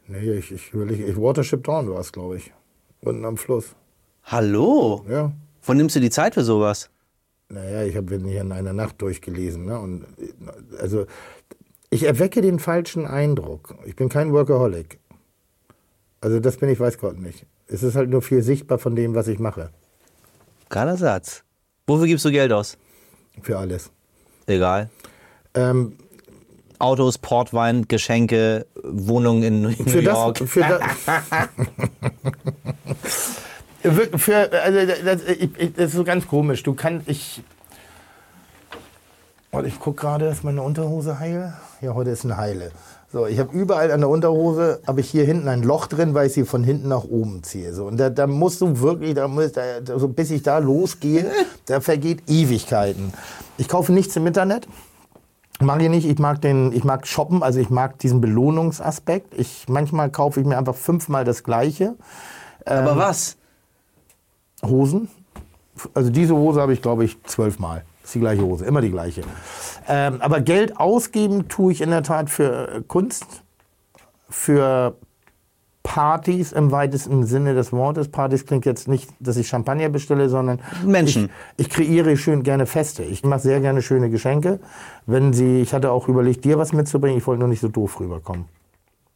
Nee, 0.07 0.33
ich, 0.33 0.53
ich, 0.53 0.73
überlege, 0.73 1.05
ich 1.05 1.17
Watership 1.17 1.65
Down 1.65 1.91
war 1.91 2.01
es, 2.01 2.13
glaube 2.13 2.37
ich. 2.37 2.53
Unten 3.05 3.25
am 3.27 3.37
Fluss. 3.37 3.75
Hallo? 4.25 5.05
Ja. 5.09 5.33
Wann 5.67 5.77
nimmst 5.77 5.95
du 5.95 6.01
die 6.01 6.11
Zeit 6.11 6.35
für 6.35 6.45
sowas? 6.45 6.89
Naja, 7.51 7.85
ich 7.85 7.97
habe 7.97 8.19
hier 8.19 8.41
in 8.41 8.53
einer 8.53 8.73
Nacht 8.73 9.03
durchgelesen. 9.03 9.67
Ne? 9.67 9.79
Und, 9.79 10.07
also, 10.81 11.07
ich 11.91 12.05
erwecke 12.05 12.41
den 12.41 12.59
falschen 12.59 13.07
Eindruck. 13.07 13.75
Ich 13.85 13.95
bin 13.95 14.09
kein 14.09 14.33
Workaholic. 14.33 14.99
Also, 16.23 16.41
das 16.41 16.57
bin 16.57 16.71
ich, 16.71 16.81
weiß 16.81 16.97
Gott 16.99 17.19
nicht. 17.19 17.45
Es 17.67 17.83
ist 17.83 17.95
halt 17.95 18.09
nur 18.09 18.23
viel 18.23 18.43
sichtbar 18.43 18.79
von 18.79 18.97
dem, 18.97 19.15
was 19.15 19.29
ich 19.29 19.39
mache. 19.39 19.71
Geiler 20.71 20.97
Satz. 20.97 21.45
Wofür 21.87 22.07
gibst 22.07 22.25
du 22.25 22.31
Geld 22.31 22.53
aus? 22.53 22.79
Für 23.43 23.59
alles. 23.59 23.91
Egal. 24.47 24.89
Ähm, 25.53 25.99
Autos, 26.81 27.19
Portwein, 27.19 27.87
Geschenke, 27.89 28.67
Wohnungen 28.83 29.43
in 29.43 29.63
New 29.63 29.73
für 29.73 30.01
York. 30.01 30.39
das, 30.39 30.51
für 30.51 30.61
das, 30.61 30.83
für, 34.21 34.53
also 34.53 34.79
das, 35.05 35.21
das 35.77 35.87
ist 35.87 35.93
so 35.93 36.05
ganz 36.05 36.27
komisch. 36.27 36.63
Du 36.63 36.75
kannst, 36.75 37.09
ich, 37.09 37.43
Warte, 39.55 39.69
ich 39.69 39.79
gucke 39.79 40.01
gerade, 40.01 40.27
ist 40.27 40.43
meine 40.43 40.63
Unterhose 40.63 41.21
heil? 41.21 41.55
Ja, 41.81 41.95
heute 41.95 42.11
ist 42.11 42.25
eine 42.25 42.37
heile. 42.37 42.73
So, 43.13 43.27
ich 43.29 43.39
habe 43.39 43.57
überall 43.57 43.93
an 43.93 44.01
der 44.01 44.09
Unterhose, 44.09 44.81
habe 44.85 45.01
ich 45.01 45.09
hier 45.09 45.23
hinten 45.23 45.47
ein 45.47 45.63
Loch 45.63 45.87
drin, 45.87 46.15
weil 46.15 46.27
ich 46.27 46.33
sie 46.33 46.45
von 46.45 46.65
hinten 46.65 46.89
nach 46.89 47.05
oben 47.05 47.45
ziehe. 47.45 47.73
So, 47.73 47.85
und 47.85 47.97
da, 47.97 48.11
da 48.11 48.27
musst 48.27 48.61
du 48.61 48.81
wirklich, 48.81 49.15
da 49.15 49.29
musst, 49.29 49.57
da, 49.57 49.63
so, 49.85 50.09
bis 50.09 50.33
ich 50.33 50.43
da 50.43 50.59
losgehe, 50.59 51.31
da 51.67 51.81
vergeht 51.81 52.29
Ewigkeiten. 52.29 53.13
Ich 53.57 53.69
kaufe 53.69 53.93
nichts 53.93 54.17
im 54.17 54.27
Internet. 54.27 54.67
Mag 55.61 55.83
ich 55.83 55.89
nicht. 55.89 56.07
Ich 56.07 56.19
mag 56.19 56.41
den, 56.41 56.73
ich 56.73 56.85
mag 56.85 57.07
shoppen, 57.07 57.43
also 57.43 57.61
ich 57.61 57.71
mag 57.71 57.99
diesen 57.99 58.21
Belohnungsaspekt. 58.21 59.35
Ich, 59.35 59.67
manchmal 59.69 60.11
kaufe 60.11 60.41
ich 60.41 60.47
mir 60.47 60.59
einfach 60.59 60.75
fünfmal 60.75 61.25
das 61.25 61.45
Gleiche. 61.45 61.95
Aber 62.65 62.97
was? 62.97 63.37
Hosen. 64.63 65.09
Also 65.93 66.11
diese 66.11 66.35
Hose 66.35 66.61
habe 66.61 66.73
ich, 66.73 66.83
glaube 66.83 67.05
ich, 67.05 67.23
zwölfmal. 67.25 67.85
Ist 68.03 68.15
die 68.15 68.21
gleiche 68.21 68.43
Hose, 68.43 68.65
immer 68.65 68.81
die 68.81 68.91
gleiche. 68.91 69.23
Ähm, 69.89 70.21
aber 70.21 70.41
Geld 70.41 70.77
ausgeben 70.79 71.49
tue 71.49 71.73
ich 71.73 71.81
in 71.81 71.91
der 71.91 72.03
Tat 72.03 72.31
für 72.31 72.69
äh, 72.69 72.83
Kunst, 72.87 73.43
für 74.29 74.97
Partys 75.85 76.51
im 76.51 76.73
weitesten 76.73 77.25
Sinne 77.25 77.55
des 77.55 77.71
Wortes. 77.71 78.09
Partys 78.09 78.47
klingt 78.47 78.65
jetzt 78.65 78.89
nicht, 78.89 79.09
dass 79.21 79.37
ich 79.37 79.47
Champagner 79.47 79.91
bestelle, 79.91 80.29
sondern 80.29 80.59
Menschen. 80.85 81.31
Ich, 81.57 81.67
ich 81.67 81.73
kreiere 81.73 82.17
schön 82.17 82.43
gerne 82.43 82.67
Feste. 82.67 83.05
Ich 83.05 83.23
mache 83.23 83.41
sehr 83.41 83.61
gerne 83.61 83.83
schöne 83.83 84.11
Geschenke. 84.11 84.59
Wenn 85.07 85.33
sie, 85.33 85.61
ich 85.61 85.73
hatte 85.73 85.93
auch 85.93 86.09
überlegt, 86.09 86.45
dir 86.45 86.59
was 86.59 86.73
mitzubringen. 86.73 87.19
Ich 87.19 87.27
wollte 87.27 87.41
nur 87.41 87.49
nicht 87.49 87.61
so 87.61 87.69
doof 87.69 88.01
rüberkommen. 88.01 88.47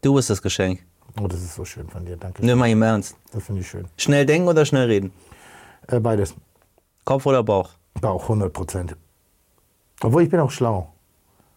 Du 0.02 0.14
bist 0.14 0.30
das 0.30 0.40
Geschenk. 0.40 0.80
Oh, 1.20 1.26
das 1.26 1.42
ist 1.42 1.54
so 1.54 1.64
schön 1.64 1.88
von 1.88 2.04
dir. 2.04 2.16
Danke. 2.16 2.44
Nimm 2.44 2.58
mal 2.58 2.68
im 2.68 2.82
Ernst. 2.82 3.16
Das 3.32 3.42
finde 3.42 3.62
ich 3.62 3.68
schön. 3.68 3.86
Schnell 3.96 4.26
denken 4.26 4.46
oder 4.46 4.64
schnell 4.64 4.86
reden? 4.86 5.10
Äh, 5.88 5.98
beides. 5.98 6.34
Kopf 7.04 7.24
oder 7.26 7.42
Bauch? 7.42 7.70
Bauch, 8.00 8.22
100 8.24 8.52
Prozent. 8.52 8.96
Obwohl 10.02 10.22
ich 10.22 10.28
bin 10.28 10.38
auch 10.38 10.50
schlau. 10.50 10.92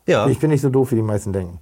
Ja. 0.08 0.26
Ich 0.28 0.40
bin 0.40 0.50
nicht 0.50 0.62
so 0.62 0.70
doof, 0.70 0.92
wie 0.92 0.96
die 0.96 1.02
meisten 1.02 1.34
denken. 1.34 1.60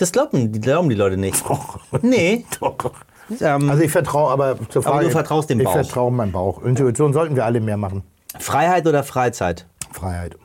Das 0.00 0.12
glauben 0.12 0.52
die, 0.52 0.60
glauben 0.60 0.88
die 0.88 0.94
Leute 0.96 1.16
nicht. 1.16 1.42
Nee. 2.02 2.44
Doch. 2.60 2.92
Ähm, 3.40 3.70
Also 3.70 3.82
ich 3.82 3.90
vertraue, 3.92 4.30
aber 4.32 4.56
zur 4.68 4.84
Aber 4.84 4.94
Frage, 4.96 5.06
du 5.06 5.10
vertraust 5.12 5.50
dem 5.50 5.60
ich 5.60 5.64
Bauch. 5.64 5.72
vertraue 5.74 6.10
meinem 6.12 6.32
Bauch. 6.32 6.62
Intuition 6.62 7.12
sollten 7.12 7.36
wir 7.36 7.44
alle 7.44 7.60
mehr 7.60 7.76
machen. 7.76 8.02
Freiheit 8.38 8.86
oder 8.86 9.04
Freizeit? 9.04 9.66
Freiheit. 9.92 10.36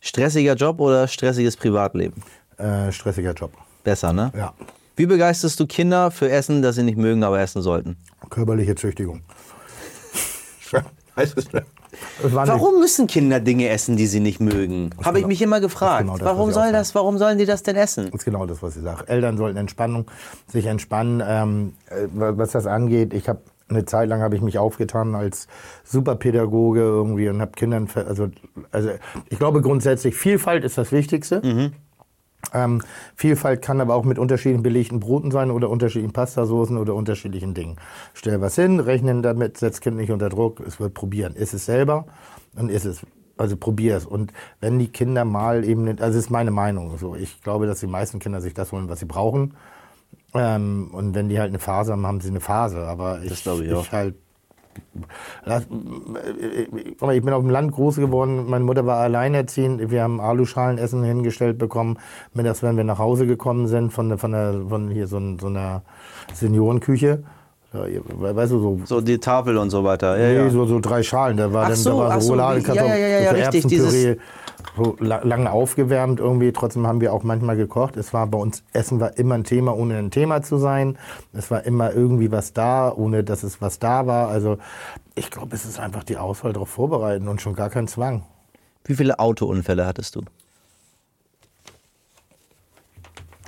Stressiger 0.00 0.54
Job 0.54 0.80
oder 0.80 1.06
stressiges 1.08 1.56
Privatleben? 1.56 2.22
Äh, 2.58 2.90
stressiger 2.92 3.32
Job. 3.32 3.52
Besser, 3.84 4.12
ne? 4.12 4.32
Ja. 4.36 4.52
Wie 4.96 5.06
begeisterst 5.06 5.58
du 5.58 5.66
Kinder 5.66 6.10
für 6.10 6.30
Essen, 6.30 6.60
das 6.62 6.74
sie 6.76 6.82
nicht 6.82 6.98
mögen, 6.98 7.22
aber 7.24 7.40
essen 7.40 7.62
sollten? 7.62 7.96
Körperliche 8.30 8.74
Züchtigung. 8.74 9.22
War 10.70 10.84
nicht- 11.24 11.36
Warum 12.22 12.80
müssen 12.80 13.06
Kinder 13.06 13.40
Dinge 13.40 13.68
essen, 13.68 13.96
die 13.96 14.06
sie 14.06 14.20
nicht 14.20 14.40
mögen? 14.40 14.90
Habe 14.98 15.18
ich 15.18 15.24
genau- 15.24 15.28
mich 15.28 15.42
immer 15.42 15.60
gefragt. 15.60 16.02
genau 16.02 16.16
das, 16.16 16.26
warum 16.26 16.48
ich 16.48 16.54
soll 16.54 16.72
das? 16.72 16.94
Warum 16.94 17.18
sollen 17.18 17.38
die 17.38 17.46
das 17.46 17.62
denn 17.62 17.76
essen? 17.76 18.06
Das 18.06 18.20
ist 18.20 18.24
genau 18.24 18.46
das, 18.46 18.62
was 18.62 18.76
ich 18.76 18.82
sage. 18.82 19.06
Eltern 19.08 19.36
sollten 19.36 19.58
Entspannung, 19.58 20.10
sich 20.46 20.66
entspannen. 20.66 21.22
Ähm, 21.26 21.72
äh, 21.90 22.06
was 22.12 22.52
das 22.52 22.66
angeht, 22.66 23.12
ich 23.12 23.28
habe 23.28 23.40
eine 23.68 23.84
Zeit 23.84 24.08
lang 24.08 24.20
habe 24.20 24.36
ich 24.36 24.42
mich 24.42 24.58
aufgetan 24.58 25.14
als 25.14 25.48
Superpädagoge 25.84 26.80
irgendwie 26.80 27.28
und 27.28 27.40
habe 27.40 27.52
Kindern, 27.52 27.88
also, 27.94 28.28
also 28.70 28.90
ich 29.30 29.38
glaube 29.38 29.62
grundsätzlich 29.62 30.14
Vielfalt 30.14 30.64
ist 30.64 30.76
das 30.78 30.92
Wichtigste. 30.92 31.72
Ähm, 32.52 32.82
Vielfalt 33.16 33.62
kann 33.62 33.80
aber 33.80 33.94
auch 33.94 34.04
mit 34.04 34.18
unterschiedlichen 34.18 34.62
belegten 34.62 35.00
Broten 35.00 35.30
sein 35.30 35.50
oder 35.50 35.70
unterschiedlichen 35.70 36.12
Pastasoßen 36.12 36.76
oder 36.76 36.94
unterschiedlichen 36.94 37.54
Dingen. 37.54 37.76
Stell 38.14 38.40
was 38.40 38.56
hin, 38.56 38.80
rechnen 38.80 39.22
damit, 39.22 39.58
setz 39.58 39.80
Kind 39.80 39.96
nicht 39.96 40.10
unter 40.10 40.28
Druck, 40.28 40.60
es 40.60 40.80
wird 40.80 40.94
probieren. 40.94 41.34
Ist 41.34 41.54
es 41.54 41.66
selber, 41.66 42.06
dann 42.54 42.68
ist 42.68 42.84
es. 42.84 43.00
Also 43.38 43.56
probier 43.56 43.96
es. 43.96 44.04
Und 44.04 44.32
wenn 44.60 44.78
die 44.78 44.88
Kinder 44.88 45.24
mal 45.24 45.64
eben, 45.64 45.88
also 45.88 45.96
das 45.96 46.14
ist 46.14 46.30
meine 46.30 46.50
Meinung 46.50 46.98
so. 46.98 47.16
Ich 47.16 47.42
glaube, 47.42 47.66
dass 47.66 47.80
die 47.80 47.86
meisten 47.86 48.18
Kinder 48.18 48.40
sich 48.40 48.54
das 48.54 48.72
holen, 48.72 48.88
was 48.88 49.00
sie 49.00 49.06
brauchen. 49.06 49.54
Ähm, 50.34 50.90
und 50.92 51.14
wenn 51.14 51.28
die 51.28 51.38
halt 51.38 51.48
eine 51.48 51.58
Phase 51.58 51.92
haben, 51.92 52.06
haben 52.06 52.20
sie 52.20 52.28
eine 52.28 52.40
Phase. 52.40 52.86
Aber 52.86 53.22
ich, 53.22 53.42
glaube 53.42 53.64
ich 53.64 53.72
auch. 53.72 53.90
halt 53.90 54.16
Ich 55.46 57.22
bin 57.24 57.32
auf 57.32 57.42
dem 57.42 57.50
Land 57.50 57.72
groß 57.72 57.96
geworden. 57.96 58.48
Meine 58.48 58.64
Mutter 58.64 58.86
war 58.86 58.98
alleinerziehend. 58.98 59.90
Wir 59.90 60.02
haben 60.02 60.20
Aluschalenessen 60.20 61.02
hingestellt 61.02 61.58
bekommen. 61.58 61.98
Mittags, 62.34 62.62
wenn 62.62 62.76
wir 62.76 62.84
nach 62.84 62.98
Hause 62.98 63.26
gekommen 63.26 63.66
sind, 63.66 63.92
von, 63.92 64.16
von, 64.18 64.32
der, 64.32 64.54
von 64.68 64.90
hier 64.90 65.06
so, 65.06 65.20
so 65.40 65.46
einer 65.48 65.82
Seniorenküche. 66.34 67.22
Weißt 67.72 68.52
du, 68.52 68.60
so, 68.60 68.80
So 68.84 69.00
die 69.00 69.18
Tafel 69.18 69.56
und 69.56 69.70
so 69.70 69.82
weiter. 69.82 70.18
Ja, 70.18 70.28
nee, 70.28 70.44
ja. 70.44 70.50
so, 70.50 70.66
so 70.66 70.78
drei 70.78 71.02
Schalen. 71.02 71.38
Da 71.38 71.52
war 71.52 71.64
Ach 71.64 71.68
dann 71.68 71.76
so, 71.76 72.02
da 72.02 72.08
war 72.08 72.20
so 72.20 72.32
Roulade, 72.32 72.60
ja, 72.60 72.74
ja, 72.74 72.96
ja, 72.96 73.06
ja, 73.20 73.30
richtig, 73.30 73.64
Erbsenpüree, 73.64 74.16
so 74.76 74.96
la- 75.00 75.22
lange 75.24 75.50
aufgewärmt 75.50 76.20
irgendwie. 76.20 76.52
Trotzdem 76.52 76.86
haben 76.86 77.00
wir 77.00 77.12
auch 77.12 77.22
manchmal 77.22 77.56
gekocht. 77.56 77.96
Es 77.96 78.12
war 78.12 78.26
bei 78.26 78.38
uns, 78.38 78.62
Essen 78.72 79.00
war 79.00 79.16
immer 79.18 79.34
ein 79.36 79.44
Thema, 79.44 79.76
ohne 79.76 79.96
ein 79.98 80.10
Thema 80.10 80.42
zu 80.42 80.58
sein. 80.58 80.98
Es 81.32 81.50
war 81.50 81.64
immer 81.64 81.92
irgendwie 81.92 82.30
was 82.32 82.52
da, 82.52 82.92
ohne 82.92 83.24
dass 83.24 83.42
es 83.42 83.60
was 83.60 83.78
da 83.78 84.06
war. 84.06 84.28
Also 84.28 84.58
ich 85.14 85.30
glaube, 85.30 85.54
es 85.54 85.64
ist 85.64 85.78
einfach 85.80 86.04
die 86.04 86.16
Auswahl 86.16 86.52
darauf 86.52 86.68
vorbereiten 86.70 87.28
und 87.28 87.40
schon 87.40 87.54
gar 87.54 87.70
kein 87.70 87.88
Zwang. 87.88 88.22
Wie 88.84 88.94
viele 88.94 89.18
Autounfälle 89.18 89.86
hattest 89.86 90.16
du? 90.16 90.22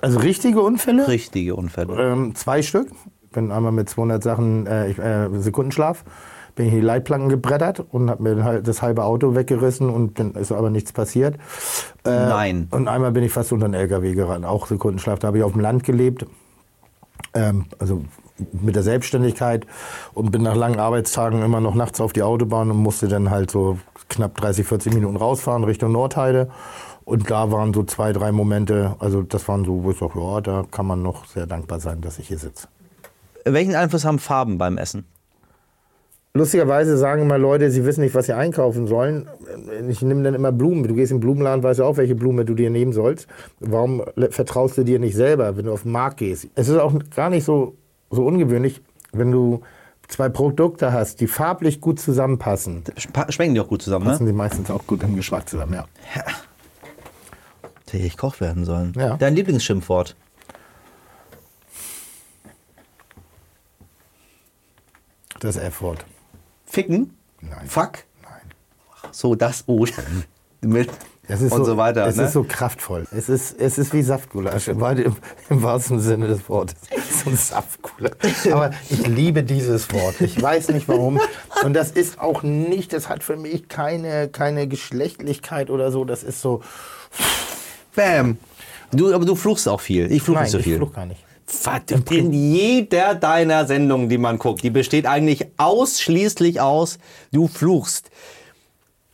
Also 0.01 0.19
richtige 0.19 0.61
Unfälle? 0.61 1.09
Richtige 1.09 1.55
Unfälle. 1.57 1.95
Ähm, 2.13 2.35
zwei 2.35 2.63
Stück. 2.63 2.91
Bin 3.33 3.51
einmal 3.51 3.73
mit 3.73 3.89
200 3.89 4.23
Sachen 4.23 4.67
äh, 4.67 4.89
ich, 4.91 4.99
äh, 4.99 5.29
Sekundenschlaf. 5.41 6.05
Bin 6.55 6.67
ich 6.67 6.73
in 6.73 6.81
die 6.81 6.87
Leitplanken 6.87 7.29
gebrettert 7.29 7.85
und 7.91 8.11
habe 8.11 8.23
mir 8.23 8.45
halt 8.45 8.69
das 8.69 8.81
halbe 8.81 9.05
Auto 9.05 9.35
weggerissen 9.35 9.91
und 9.91 10.19
dann 10.19 10.33
ist 10.33 10.53
aber 10.53 10.71
nichts 10.71 10.93
passiert. 10.93 11.37
Äh, 12.05 12.11
Nein. 12.11 12.69
Und 12.71 12.89
einmal 12.89 13.13
bin 13.13 13.25
ich 13.25 13.33
fast 13.33 13.53
unter 13.53 13.67
einen 13.67 13.75
LKW 13.75 14.15
gerannt, 14.15 14.45
auch 14.45 14.67
Sekundenschlaf. 14.67 15.19
Da 15.19 15.29
habe 15.29 15.39
ich 15.39 15.45
auf 15.45 15.53
dem 15.53 15.61
Land 15.61 15.85
gelebt, 15.85 16.27
ähm, 17.35 17.67
also 17.79 18.03
mit 18.53 18.75
der 18.75 18.83
Selbstständigkeit 18.83 19.67
und 20.13 20.31
bin 20.31 20.43
nach 20.43 20.57
langen 20.57 20.81
Arbeitstagen 20.81 21.43
immer 21.43 21.61
noch 21.61 21.75
nachts 21.75 22.01
auf 22.01 22.13
die 22.13 22.23
Autobahn 22.23 22.71
und 22.71 22.79
musste 22.79 23.09
dann 23.09 23.31
halt 23.31 23.51
so 23.51 23.79
knapp 24.09 24.37
30, 24.37 24.67
40 24.67 24.95
Minuten 24.95 25.17
rausfahren 25.17 25.65
Richtung 25.65 25.93
Nordheide. 25.93 26.51
Und 27.05 27.31
da 27.31 27.53
waren 27.53 27.75
so 27.75 27.83
zwei, 27.85 28.13
drei 28.13 28.33
Momente, 28.33 28.97
also 28.99 29.23
das 29.23 29.47
waren 29.47 29.65
so, 29.65 29.85
wo 29.85 29.91
ich 29.91 29.99
sage, 29.99 30.19
ja, 30.19 30.41
da 30.41 30.65
kann 30.71 30.87
man 30.87 31.03
noch 31.03 31.27
sehr 31.27 31.47
dankbar 31.47 31.79
sein, 31.79 32.01
dass 32.01 32.19
ich 32.19 32.29
hier 32.29 32.39
sitze. 32.39 32.69
Welchen 33.45 33.75
Einfluss 33.75 34.07
haben 34.07 34.19
Farben 34.19 34.57
beim 34.57 34.79
Essen? 34.79 35.05
Lustigerweise 36.37 36.97
sagen 36.99 37.23
immer 37.23 37.39
Leute, 37.39 37.71
sie 37.71 37.85
wissen 37.85 38.01
nicht, 38.01 38.17
was 38.17 38.27
sie 38.27 38.33
einkaufen 38.33 38.89
sollen. 38.89 39.29
Ich 39.89 40.03
nehme 40.03 40.25
dann 40.25 40.35
immer 40.35 40.51
Blumen. 40.51 40.83
Du 40.83 40.95
gehst 40.95 41.13
in 41.13 41.19
den 41.19 41.21
Blumenladen, 41.21 41.63
weißt 41.63 41.79
du 41.79 41.85
auch, 41.85 41.97
welche 41.97 42.17
Blume 42.17 42.45
du 42.45 42.55
dir 42.55 42.71
nehmen 42.71 42.93
sollst. 42.93 43.29
Warum 43.61 44.03
vertraust 44.31 44.77
du 44.77 44.83
dir 44.83 44.99
nicht 44.99 45.15
selber, 45.15 45.57
wenn 45.57 45.67
du 45.67 45.73
auf 45.73 45.83
den 45.83 45.93
Markt 45.93 46.17
gehst? 46.17 46.49
Es 46.57 46.69
ist 46.69 46.77
auch 46.79 46.93
gar 47.15 47.31
nicht 47.31 47.45
so, 47.45 47.77
so 48.11 48.27
ungewöhnlich, 48.27 48.83
wenn 49.13 49.31
du 49.31 49.61
zwei 50.09 50.29
Produkte 50.29 50.93
hast, 50.93 51.21
die 51.21 51.29
farblich 51.29 51.81
gut 51.81 52.01
zusammenpassen. 52.01 52.83
Schmecken 53.29 53.55
die 53.55 53.61
auch 53.61 53.69
gut 53.69 53.83
zusammen, 53.83 54.07
ne? 54.07 54.11
Passen 54.11 54.27
sie 54.27 54.33
meistens 54.33 54.73
auch 54.73 54.85
gut 54.89 55.05
im 55.05 55.15
Geschmack 55.15 55.49
zusammen, 55.49 55.75
ja. 55.75 55.85
Hätte 57.87 57.99
ich 57.99 58.17
Koch 58.17 58.41
werden 58.41 58.65
sollen. 58.65 58.93
Ja. 58.97 59.17
Dein 59.19 59.37
Lieblingsschimpfwort? 59.37 60.17
Das 65.39 65.57
F-Wort. 65.57 66.05
Ficken? 66.75 67.17
Nein. 67.41 67.67
Fuck? 67.67 67.93
Nein. 68.23 68.33
So, 69.13 69.37
das 69.37 69.63
O. 69.69 69.87
Mit 70.61 70.91
Es 71.29 71.41
ist 71.41 71.53
und 71.53 71.65
so, 71.65 71.77
weiter. 71.77 72.05
Es 72.07 72.17
ne? 72.17 72.25
ist 72.25 72.33
so 72.33 72.43
kraftvoll. 72.43 73.07
Es 73.13 73.29
ist, 73.29 73.61
es 73.61 73.79
ist 73.79 73.93
wie 73.93 74.03
Saftgulasch, 74.03 74.67
im, 74.67 74.83
im, 74.83 75.17
im 75.51 75.63
wahrsten 75.63 76.01
Sinne 76.01 76.27
des 76.27 76.49
Wortes. 76.49 76.75
so 77.23 77.31
ein 77.31 77.37
Saftcooler. 77.37 78.11
Aber 78.51 78.73
ich 78.91 79.07
liebe 79.07 79.45
dieses 79.45 79.93
Wort. 79.93 80.21
Ich 80.21 80.41
weiß 80.41 80.71
nicht 80.71 80.89
warum. 80.89 81.21
Und 81.63 81.75
das 81.75 81.93
ist 81.93 82.19
auch 82.19 82.43
nicht, 82.43 82.93
das 82.93 83.09
hat 83.09 83.23
für 83.23 83.37
mich 83.37 83.69
keine, 83.69 84.29
keine 84.29 84.67
Geschlechtlichkeit 84.67 85.71
oder 85.71 85.93
so. 85.93 86.05
Das 86.05 86.25
ist 86.25 86.41
so. 86.41 86.61
Bam. 87.95 88.39
Du, 88.91 89.15
aber 89.15 89.25
du 89.25 89.37
fluchst 89.37 89.69
auch 89.69 89.81
viel. 89.81 90.11
Ich 90.11 90.23
fluche 90.23 90.41
nicht 90.41 90.51
so 90.51 90.59
ich 90.59 90.65
viel. 90.65 90.79
fluch 90.79 90.93
gar 90.93 91.07
nicht. 91.07 91.25
In 92.11 92.33
jeder 92.33 93.15
deiner 93.15 93.67
Sendungen, 93.67 94.09
die 94.09 94.19
man 94.19 94.39
guckt, 94.39 94.63
die 94.63 94.71
besteht 94.71 95.07
eigentlich 95.07 95.47
ausschließlich 95.57 96.61
aus, 96.61 96.99
du 97.33 97.49
fluchst. 97.49 98.11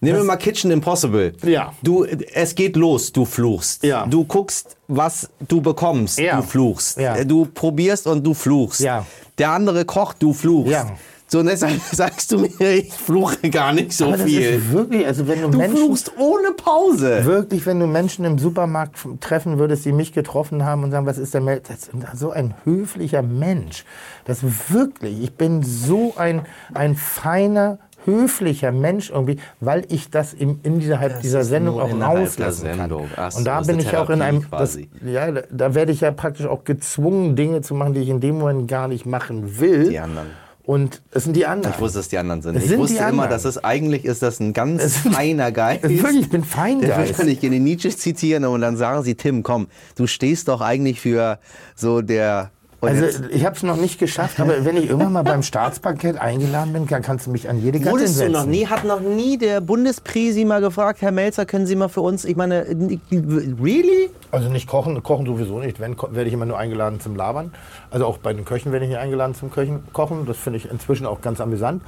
Nehmen 0.02 0.16
wir 0.18 0.24
mal 0.24 0.36
Kitchen 0.36 0.70
Impossible. 0.70 1.34
Ja. 1.42 1.74
Du, 1.82 2.04
es 2.04 2.54
geht 2.54 2.74
los, 2.76 3.12
du 3.12 3.26
fluchst. 3.26 3.82
Ja. 3.84 4.06
Du 4.06 4.24
guckst, 4.24 4.76
was 4.88 5.28
du 5.46 5.60
bekommst, 5.60 6.18
Ja. 6.18 6.36
du 6.36 6.42
fluchst. 6.42 6.96
Ja. 6.98 7.22
Du 7.22 7.44
probierst 7.44 8.06
und 8.06 8.24
du 8.24 8.32
fluchst. 8.32 8.80
Ja. 8.80 9.04
Der 9.36 9.50
andere 9.50 9.84
kocht, 9.84 10.22
du 10.22 10.32
fluchst. 10.32 10.72
Ja. 10.72 10.96
So, 11.32 11.38
und 11.38 11.46
deshalb 11.46 11.80
sagst 11.92 12.32
du 12.32 12.38
mir, 12.38 12.50
ich 12.74 12.92
fluche 12.92 13.50
gar 13.50 13.72
nicht 13.72 13.92
so 13.92 14.06
Aber 14.06 14.16
das 14.16 14.26
viel. 14.26 14.40
ist 14.40 14.72
wirklich, 14.72 15.06
also 15.06 15.28
wenn 15.28 15.40
du, 15.42 15.48
Du 15.50 15.58
Menschen, 15.58 15.76
fluchst 15.76 16.12
ohne 16.18 16.50
Pause. 16.56 17.24
wirklich, 17.24 17.64
wenn 17.66 17.78
du 17.78 17.86
Menschen 17.86 18.24
im 18.24 18.36
Supermarkt 18.38 18.98
treffen 19.20 19.58
würdest, 19.58 19.84
die 19.84 19.92
mich 19.92 20.12
getroffen 20.12 20.64
haben 20.64 20.82
und 20.82 20.90
sagen, 20.90 21.06
was 21.06 21.18
ist 21.18 21.32
der 21.32 21.40
Mensch? 21.40 21.62
Das 21.68 21.78
ist 21.88 22.18
so 22.18 22.30
ein 22.32 22.54
höflicher 22.64 23.22
Mensch. 23.22 23.84
Das 24.24 24.38
wirklich, 24.72 25.22
ich 25.22 25.34
bin 25.34 25.62
so 25.62 26.14
ein, 26.16 26.42
ein 26.74 26.96
feiner, 26.96 27.78
höflicher 28.06 28.72
Mensch 28.72 29.10
irgendwie, 29.10 29.36
weil 29.60 29.84
ich 29.88 30.10
das 30.10 30.32
im, 30.32 30.58
innerhalb 30.64 31.20
dieser 31.20 31.40
ist 31.40 31.48
Sendung 31.48 31.78
auch 31.78 31.92
rauslassen 31.92 32.64
der 32.64 32.70
kann. 32.72 32.80
Sendung. 32.90 33.06
Ach 33.16 33.30
so, 33.30 33.38
und 33.38 33.44
da 33.44 33.60
bin 33.60 33.78
ich 33.78 33.96
auch 33.96 34.10
in 34.10 34.20
einem, 34.22 34.40
Therapie 34.50 34.88
das, 35.02 35.06
ja, 35.06 35.30
da, 35.30 35.42
da 35.50 35.74
werde 35.74 35.92
ich 35.92 36.00
ja 36.00 36.10
praktisch 36.10 36.46
auch 36.46 36.64
gezwungen, 36.64 37.36
Dinge 37.36 37.60
zu 37.60 37.74
machen, 37.74 37.94
die 37.94 38.00
ich 38.00 38.08
in 38.08 38.20
dem 38.20 38.38
Moment 38.38 38.66
gar 38.68 38.88
nicht 38.88 39.06
machen 39.06 39.60
will. 39.60 39.90
Die 39.90 39.98
anderen. 40.00 40.28
Und 40.62 41.02
es 41.10 41.24
sind 41.24 41.34
die 41.34 41.46
anderen. 41.46 41.74
Ich 41.74 41.80
wusste, 41.80 41.98
dass 41.98 42.08
die 42.08 42.18
anderen 42.18 42.42
sind. 42.42 42.56
Es 42.56 42.64
ich 42.64 42.68
sind 42.70 42.78
wusste 42.78 42.98
immer, 43.02 43.26
dass 43.28 43.44
es 43.44 43.62
eigentlich 43.64 44.04
ist 44.04 44.22
das 44.22 44.40
ein 44.40 44.52
ganz 44.52 45.02
sind- 45.02 45.14
feiner 45.14 45.50
Geist. 45.52 45.82
Wirklich, 45.88 46.20
ich 46.22 46.30
bin. 46.30 46.44
Der 46.80 46.96
will 46.98 47.12
kann 47.12 47.28
ich 47.28 47.40
gerne 47.40 47.58
Nietzsche 47.60 47.90
zitieren 47.90 48.44
und 48.44 48.60
dann 48.60 48.76
sagen 48.76 49.02
sie, 49.02 49.14
Tim, 49.14 49.42
komm, 49.42 49.68
du 49.96 50.06
stehst 50.06 50.48
doch 50.48 50.60
eigentlich 50.60 51.00
für 51.00 51.38
so 51.74 52.02
der... 52.02 52.50
und 52.80 52.88
Also 52.88 53.04
jetzt- 53.04 53.22
ich 53.30 53.44
habe 53.44 53.54
es 53.56 53.62
noch 53.62 53.76
nicht 53.76 53.98
geschafft, 53.98 54.40
aber 54.40 54.64
wenn 54.64 54.76
ich 54.76 54.88
irgendwann 54.88 55.12
mal 55.12 55.22
beim 55.22 55.42
Staatsparkett 55.42 56.16
eingeladen 56.18 56.72
bin, 56.72 56.86
kann, 56.86 57.02
kannst 57.02 57.26
du 57.26 57.30
mich 57.30 57.48
an 57.48 57.60
jede 57.60 57.78
Gattin 57.78 57.92
Wurdest 57.92 58.14
du 58.14 58.18
setzen. 58.20 58.32
noch 58.32 58.46
nie, 58.46 58.66
hat 58.66 58.84
noch 58.84 59.00
nie 59.00 59.36
der 59.36 59.60
Bundesprisi 59.60 60.44
mal 60.46 60.60
gefragt, 60.60 61.02
Herr 61.02 61.12
Melzer, 61.12 61.44
können 61.44 61.66
Sie 61.66 61.76
mal 61.76 61.88
für 61.88 62.00
uns, 62.00 62.24
ich 62.24 62.36
meine, 62.36 62.64
really? 63.10 64.10
Also 64.30 64.48
nicht 64.48 64.66
kochen, 64.68 65.02
kochen 65.02 65.26
sowieso 65.26 65.58
nicht. 65.58 65.80
Wenn, 65.80 65.96
werde 65.98 66.24
ich 66.24 66.32
immer 66.32 66.46
nur 66.46 66.56
eingeladen 66.58 67.00
zum 67.00 67.16
Labern. 67.16 67.52
Also 67.90 68.06
auch 68.06 68.18
bei 68.18 68.32
den 68.32 68.44
Köchen 68.44 68.72
werde 68.72 68.84
ich 68.86 68.90
nicht 68.90 69.00
eingeladen 69.00 69.34
zum 69.34 69.50
Köchen, 69.50 69.82
Kochen. 69.92 70.24
Das 70.26 70.36
finde 70.38 70.56
ich 70.58 70.70
inzwischen 70.70 71.04
auch 71.06 71.20
ganz 71.20 71.40
amüsant. 71.40 71.82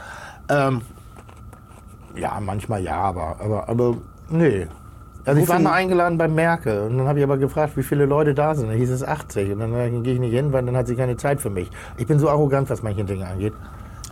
Ähm, 0.49 0.83
ja, 2.17 2.39
manchmal 2.41 2.83
ja, 2.83 2.97
aber, 3.01 3.37
aber, 3.41 3.69
aber 3.69 3.97
nee. 4.29 4.67
Also 5.25 5.41
ich 5.41 5.49
war 5.49 5.61
mal 5.61 5.73
eingeladen 5.73 6.19
bei 6.19 6.27
Merkel 6.27 6.81
und 6.89 6.99
dann 6.99 7.07
habe 7.07 7.19
ich 7.21 7.25
aber 7.25 7.39
gefragt, 7.39 7.77
wie 7.77 7.83
viele 7.85 8.07
Leute 8.07 8.35
da 8.35 8.55
sind. 8.57 8.69
Dann 8.69 8.77
hieß 8.77 8.91
es 8.91 9.05
80 9.05 9.53
und 9.53 9.61
dann 9.61 9.73
dann 9.73 10.03
gehe 10.03 10.15
ich 10.15 10.21
nicht 10.21 10.33
hin, 10.33 10.53
weil 10.53 10.65
dann 10.65 10.77
hat 10.77 10.89
sie 10.89 10.97
keine 10.97 11.17
Zeit 11.17 11.41
für 11.41 11.51
mich. 11.51 11.71
Ich 11.97 12.07
bin 12.09 12.19
so 12.19 12.29
arrogant, 12.29 12.69
was 12.71 12.83
manche 12.83 13.05
Dinge 13.05 13.27
angeht. 13.27 13.53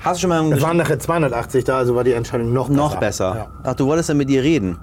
Hast 0.01 0.19
du 0.19 0.29
schon 0.29 0.31
mal 0.31 0.53
Es 0.53 0.63
waren 0.63 0.77
nachher 0.77 0.99
280 0.99 1.65
da, 1.65 1.79
also 1.79 1.95
war 1.97 2.05
die 2.05 2.13
Entscheidung 2.13 2.53
noch 2.53 2.69
besser. 2.69 2.77
noch 2.81 2.97
besser? 2.97 3.35
Ja. 3.37 3.47
Ach, 3.65 3.75
du 3.75 3.87
wolltest 3.87 4.09
ja 4.09 4.15
mit 4.15 4.31
ihr 4.31 4.43
reden. 4.43 4.79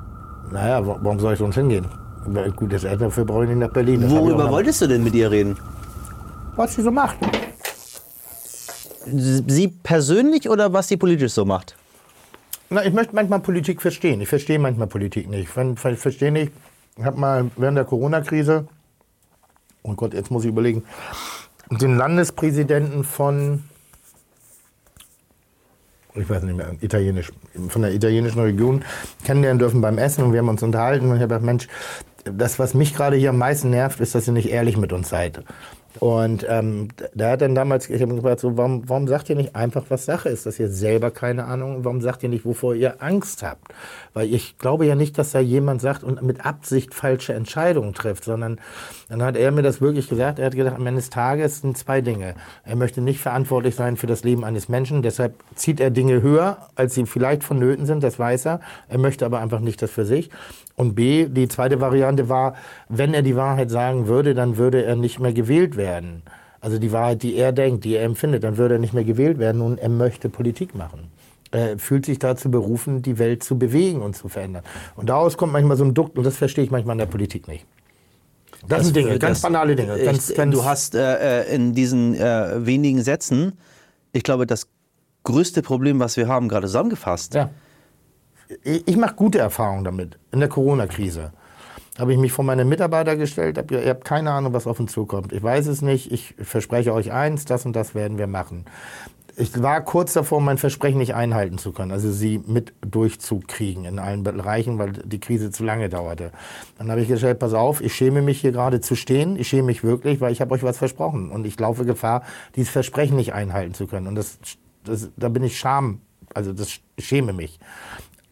Naja, 0.52 0.86
wa- 0.86 0.98
warum 1.02 1.20
soll 1.20 1.34
ich 1.34 1.40
sonst 1.40 1.56
hingehen? 1.56 1.86
Gut, 2.56 2.74
das 2.74 2.82
dafür 2.82 3.24
brauche 3.24 3.44
ich 3.44 3.50
nicht 3.50 3.60
nach 3.60 3.70
Berlin. 3.70 4.02
Das 4.02 4.12
Worüber 4.12 4.50
wolltest 4.52 4.82
du 4.82 4.88
denn 4.88 5.04
mit 5.04 5.16
ihr 5.16 5.32
reden? 5.32 5.56
Was 6.58 6.76
sie 6.76 6.82
so 6.82 6.92
macht. 6.92 7.18
Sie 9.06 9.70
persönlich 9.70 10.50
oder 10.50 10.74
was 10.74 10.88
sie 10.90 10.98
politisch 10.98 11.32
so 11.32 11.46
macht? 11.46 11.76
Na, 12.70 12.86
ich 12.86 12.94
möchte 12.94 13.16
manchmal 13.16 13.40
Politik 13.40 13.82
verstehen. 13.82 14.20
Ich 14.20 14.28
verstehe 14.28 14.60
manchmal 14.60 14.88
Politik 14.88 15.30
nicht. 15.30 15.50
Ich 15.56 16.00
verstehe 16.00 16.32
nicht. 16.32 16.52
Ich 16.98 17.06
habe 17.06 17.18
mal 17.18 17.50
während 17.56 17.78
der 17.78 17.86
Corona-Krise, 17.86 18.68
oh 19.84 19.94
Gott, 19.94 20.14
jetzt 20.14 20.32
muss 20.32 20.44
ich 20.44 20.50
überlegen, 20.50 20.84
den 21.70 21.96
Landespräsidenten 21.96 23.04
von, 23.04 23.64
ich 26.16 26.30
weiß 26.30 26.44
nicht 26.44 26.58
mehr, 26.58 26.76
italienisch, 26.82 27.32
von 27.70 27.84
der 27.84 27.94
italienischen 27.94 28.40
Region 28.40 28.84
kennenlernen 29.24 29.60
dürfen 29.60 29.80
beim 29.80 29.98
Essen 29.98 30.24
und 30.24 30.34
wir 30.34 30.40
haben 30.40 30.50
uns 30.50 30.64
unterhalten 30.64 31.06
und 31.10 31.16
ich 31.16 31.22
habe 31.22 31.36
gedacht, 31.36 31.46
Mensch, 31.46 31.68
das, 32.26 32.60
was 32.60 32.74
mich 32.74 32.94
gerade 32.94 33.16
hier 33.16 33.30
am 33.30 33.38
meisten 33.38 33.70
nervt, 33.70 34.00
ist, 34.02 34.16
dass 34.16 34.28
ihr 34.28 34.34
nicht 34.34 34.50
ehrlich 34.50 34.76
mit 34.76 34.92
uns 34.92 35.10
seid. 35.10 35.44
Und 36.00 36.46
ähm, 36.50 36.90
der 37.14 37.32
hat 37.32 37.42
dann 37.42 37.56
damals, 37.56 37.90
ich 37.90 38.02
habe 38.02 38.16
gefragt, 38.16 38.40
so, 38.40 38.58
warum, 38.58 38.88
warum 38.88 39.08
sagt 39.08 39.30
ihr 39.30 39.36
nicht 39.36 39.56
einfach, 39.56 39.86
was 39.90 40.06
Sache 40.06 40.30
ist, 40.30 40.46
dass 40.46 40.60
ihr 40.60 40.70
selber 40.70 41.12
keine 41.12 41.46
Ahnung, 41.46 41.84
warum 41.86 42.02
sagt 42.02 42.24
ihr 42.24 42.30
nicht, 42.30 42.46
wovor 42.46 42.76
ihr 42.76 43.02
Angst 43.02 43.44
habt? 43.44 43.74
Weil 44.14 44.34
ich 44.34 44.58
glaube 44.58 44.86
ja 44.86 44.96
nicht, 44.96 45.18
dass 45.18 45.32
da 45.32 45.40
jemand 45.40 45.82
sagt 45.82 46.04
und 46.04 46.22
mit 46.22 46.46
Absicht 46.46 46.94
falsche 46.94 47.34
Entscheidungen 47.34 47.94
trifft, 47.94 48.24
sondern 48.24 48.60
dann 49.10 49.24
hat 49.24 49.36
er 49.36 49.52
mir 49.52 49.62
das 49.62 49.82
wirklich 49.82 50.08
gesagt, 50.08 50.40
er 50.40 50.48
hat 50.48 50.56
gedacht, 50.56 50.76
am 50.76 50.86
Ende 50.86 51.02
des 51.02 51.10
Tages 51.10 51.62
sind 51.62 51.78
zwei 51.78 52.02
Dinge. 52.02 52.36
Er 52.64 52.76
möchte 52.76 53.02
nicht 53.02 53.20
verantwortlich 53.20 53.76
sein 53.76 53.98
für 53.98 54.08
das 54.08 54.24
Leben 54.24 54.44
eines 54.44 54.70
Menschen, 54.70 55.02
deshalb 55.02 55.36
zieht 55.56 55.80
er 55.80 55.90
Dinge 55.90 56.22
höher, 56.22 56.58
als 56.76 56.94
sie 56.96 57.06
vielleicht 57.06 57.44
vonnöten 57.44 57.86
sind, 57.86 58.04
das 58.04 58.20
weiß 58.20 58.46
er. 58.46 58.60
Er 58.88 58.98
möchte 58.98 59.26
aber 59.26 59.40
einfach 59.40 59.60
nicht 59.60 59.82
das 59.82 59.92
für 59.92 60.06
sich. 60.06 60.30
Und 60.78 60.94
B, 60.94 61.26
die 61.28 61.48
zweite 61.48 61.82
Variante 61.82 62.30
war, 62.30 62.54
wenn 62.88 63.16
er 63.16 63.24
die 63.24 63.36
Wahrheit 63.36 63.72
sagen 63.72 64.08
würde, 64.08 64.36
dann 64.36 64.58
würde 64.58 64.84
er 64.86 64.96
nicht 64.96 65.20
mehr 65.20 65.34
gewählt 65.34 65.76
werden. 65.76 66.22
Also 66.62 66.78
die 66.78 66.92
Wahrheit, 66.92 67.24
die 67.24 67.36
er 67.36 67.52
denkt, 67.52 67.84
die 67.84 67.96
er 67.96 68.04
empfindet, 68.04 68.44
dann 68.44 68.58
würde 68.58 68.76
er 68.76 68.80
nicht 68.80 68.94
mehr 68.94 69.04
gewählt 69.04 69.40
werden 69.40 69.62
und 69.62 69.80
er 69.80 69.90
möchte 69.90 70.30
Politik 70.30 70.76
machen. 70.76 71.10
Er 71.50 71.80
fühlt 71.80 72.06
sich 72.06 72.20
dazu 72.20 72.52
berufen, 72.52 73.02
die 73.02 73.18
Welt 73.18 73.44
zu 73.44 73.58
bewegen 73.58 74.02
und 74.04 74.16
zu 74.16 74.30
verändern. 74.30 74.64
Und 74.96 75.10
daraus 75.10 75.36
kommt 75.36 75.52
manchmal 75.52 75.78
so 75.78 75.84
ein 75.84 75.96
Dukt 75.96 76.16
und 76.16 76.24
das 76.24 76.38
verstehe 76.38 76.64
ich 76.64 76.70
manchmal 76.72 76.94
in 76.94 77.00
der 77.00 77.06
Politik 77.08 77.48
nicht. 77.48 77.66
Das, 78.68 78.86
sind 78.86 78.96
Dinge, 78.96 79.18
ganz 79.18 79.38
das- 79.38 79.42
banale 79.42 79.76
Dinge. 79.76 79.98
Ganz, 79.98 80.30
ich, 80.30 80.36
ganz, 80.36 80.54
du 80.54 80.64
hast 80.64 80.94
äh, 80.94 81.42
äh, 81.44 81.56
in 81.56 81.74
diesen 81.74 82.14
äh, 82.14 82.66
wenigen 82.66 83.02
Sätzen, 83.02 83.54
ich 84.14 84.22
glaube, 84.22 84.46
das 84.46 84.68
größte 85.24 85.64
Problem, 85.64 86.00
was 86.00 86.18
wir 86.18 86.28
haben, 86.28 86.50
gerade 86.50 86.68
zusammengefasst. 86.68 87.34
Ja. 87.34 87.50
Ich, 88.64 88.88
ich 88.88 88.98
mache 88.98 89.16
gute 89.16 89.40
Erfahrungen 89.40 89.84
damit. 89.84 90.18
In 90.32 90.40
der 90.40 90.50
Corona-Krise 90.50 91.32
habe 91.98 92.14
ich 92.14 92.20
mich 92.20 92.32
vor 92.32 92.46
meine 92.46 92.66
Mitarbeiter 92.66 93.16
gestellt, 93.16 93.58
hab, 93.58 93.68
gesagt, 93.68 93.86
ihr 93.86 93.90
habt 93.90 94.06
keine 94.06 94.32
Ahnung, 94.32 94.54
was 94.54 94.68
auf 94.68 94.80
uns 94.80 94.92
zukommt. 94.92 95.34
Ich 95.34 95.42
weiß 95.42 95.68
es 95.68 95.82
nicht, 95.82 96.12
ich 96.12 96.36
verspreche 96.40 96.94
euch 96.94 97.12
eins, 97.12 97.46
das 97.46 97.66
und 97.66 97.76
das 97.76 97.96
werden 97.96 98.18
wir 98.18 98.28
machen. 98.28 98.66
Ich 99.40 99.62
war 99.62 99.82
kurz 99.82 100.14
davor, 100.14 100.42
mein 100.42 100.58
Versprechen 100.58 100.98
nicht 100.98 101.14
einhalten 101.14 101.60
zu 101.60 101.72
können, 101.72 101.92
also 101.92 102.12
sie 102.12 102.42
mit 102.48 102.74
durchzukriegen 102.82 103.86
in 103.86 104.00
allen 104.00 104.24
Bereichen, 104.24 104.80
weil 104.80 104.94
die 104.94 105.20
Krise 105.20 105.52
zu 105.52 105.64
lange 105.64 105.90
dauerte. 105.90 106.32
Dann 106.80 106.90
habe 106.90 107.02
ich 107.02 107.08
gestellt, 107.08 107.38
pass 107.38 107.54
auf, 107.54 107.82
ich 107.82 107.94
schäme 107.94 108.24
mich 108.24 108.42
hier 108.42 108.52
gerade 108.52 108.82
zu 108.82 108.96
stehen, 108.96 109.38
ich 109.38 109.48
schäme 109.48 109.68
mich 109.68 109.84
wirklich, 109.84 110.22
weil 110.22 110.32
ich 110.32 110.42
habe 110.42 110.56
euch 110.56 110.64
was 110.64 110.80
versprochen 110.80 111.30
und 111.30 111.46
ich 111.46 111.60
laufe 111.60 111.86
Gefahr, 111.86 112.24
dieses 112.56 112.72
Versprechen 112.72 113.16
nicht 113.16 113.34
einhalten 113.34 113.76
zu 113.76 113.86
können. 113.86 114.08
Und 114.08 114.16
das, 114.16 114.40
das, 114.84 115.10
da 115.18 115.30
bin 115.30 115.44
ich 115.44 115.60
scham, 115.60 116.02
also 116.34 116.52
das 116.52 116.80
schäme 116.98 117.32
mich. 117.32 117.60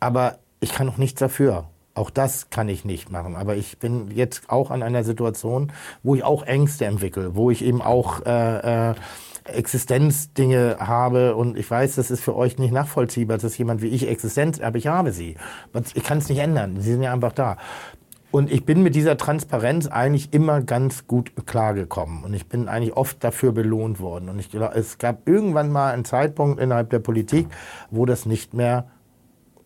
Aber 0.05 0.37
ich 0.59 0.71
kann 0.71 0.87
auch 0.87 0.97
nichts 0.97 1.19
dafür. 1.19 1.65
Auch 1.95 2.11
das 2.11 2.51
kann 2.51 2.69
ich 2.69 2.85
nicht 2.85 3.09
machen. 3.09 3.35
Aber 3.35 3.55
ich 3.55 3.79
bin 3.79 4.11
jetzt 4.11 4.51
auch 4.51 4.69
an 4.69 4.83
einer 4.83 5.03
Situation, 5.03 5.71
wo 6.03 6.13
ich 6.13 6.23
auch 6.23 6.43
Ängste 6.43 6.85
entwickle, 6.85 7.35
wo 7.35 7.49
ich 7.49 7.65
eben 7.65 7.81
auch 7.81 8.23
äh, 8.23 8.91
äh, 8.91 8.95
Existenzdinge 9.45 10.77
habe 10.79 11.35
und 11.35 11.57
ich 11.57 11.69
weiß, 11.69 11.95
das 11.95 12.11
ist 12.11 12.21
für 12.21 12.35
euch 12.35 12.59
nicht 12.59 12.71
nachvollziehbar, 12.71 13.39
dass 13.39 13.57
jemand 13.57 13.81
wie 13.81 13.87
ich 13.87 14.07
Existenz, 14.07 14.59
aber 14.59 14.77
ich 14.77 14.87
habe 14.87 15.11
sie. 15.11 15.37
Ich 15.95 16.03
kann 16.03 16.19
es 16.19 16.29
nicht 16.29 16.39
ändern. 16.39 16.81
Sie 16.81 16.91
sind 16.91 17.01
ja 17.01 17.11
einfach 17.11 17.31
da. 17.31 17.57
Und 18.29 18.51
ich 18.51 18.63
bin 18.63 18.83
mit 18.83 18.93
dieser 18.93 19.17
Transparenz 19.17 19.87
eigentlich 19.87 20.33
immer 20.33 20.61
ganz 20.61 21.07
gut 21.07 21.31
klargekommen. 21.47 22.23
Und 22.23 22.33
ich 22.35 22.47
bin 22.47 22.67
eigentlich 22.67 22.95
oft 22.95 23.23
dafür 23.23 23.53
belohnt 23.53 23.99
worden. 23.99 24.29
Und 24.29 24.37
ich 24.39 24.51
glaube, 24.51 24.75
es 24.75 24.99
gab 24.99 25.27
irgendwann 25.27 25.71
mal 25.71 25.93
einen 25.93 26.05
Zeitpunkt 26.05 26.59
innerhalb 26.59 26.91
der 26.91 26.99
Politik, 26.99 27.47
wo 27.89 28.05
das 28.05 28.25
nicht 28.27 28.53
mehr, 28.53 28.87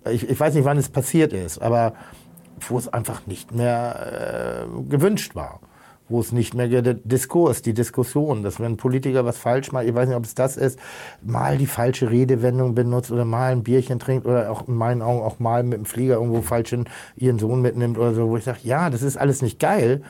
ich, 0.06 0.30
ich 0.30 0.40
weiß 0.40 0.54
nicht, 0.54 0.66
wann 0.66 0.78
es 0.78 0.90
passiert 0.90 1.34
ist, 1.34 1.62
aber 1.62 1.94
wo 2.68 2.78
es 2.78 2.88
einfach 2.88 3.26
nicht 3.26 3.54
mehr 3.54 4.66
äh, 4.68 4.90
gewünscht 4.90 5.36
war. 5.36 5.60
Wo 6.12 6.20
es 6.20 6.32
nicht 6.32 6.56
mehr 6.56 6.68
der 6.68 6.96
Diskurs, 6.96 7.62
die 7.62 7.76
Diskussion, 7.76 8.42
dass 8.42 8.60
wenn 8.60 8.74
ein 8.74 8.78
Politiker 8.78 9.26
was 9.26 9.38
falsch 9.38 9.72
macht, 9.72 9.86
ich 9.86 9.94
weiß 9.94 10.08
nicht, 10.08 10.18
ob 10.18 10.26
es 10.26 10.34
das 10.34 10.58
ist, 10.58 10.80
mal 11.22 11.58
die 11.58 11.68
falsche 11.68 12.10
Redewendung 12.10 12.74
benutzt 12.74 13.12
oder 13.12 13.26
mal 13.26 13.52
ein 13.52 13.62
Bierchen 13.62 14.00
trinkt 14.00 14.26
oder 14.26 14.50
auch 14.50 14.68
in 14.68 14.74
meinen 14.74 15.04
Augen 15.04 15.22
auch 15.22 15.38
mal 15.38 15.62
mit 15.62 15.78
dem 15.78 15.86
Flieger 15.86 16.16
irgendwo 16.16 16.42
falsch 16.42 16.76
ihren 17.16 17.38
Sohn 17.38 17.62
mitnimmt 17.62 18.00
oder 18.00 18.16
so, 18.16 18.28
wo 18.28 18.38
ich 18.38 18.44
sage, 18.44 18.60
ja, 18.64 18.90
das 18.90 19.04
ist 19.04 19.18
alles 19.18 19.44
nicht 19.44 19.60
geil, 19.60 20.02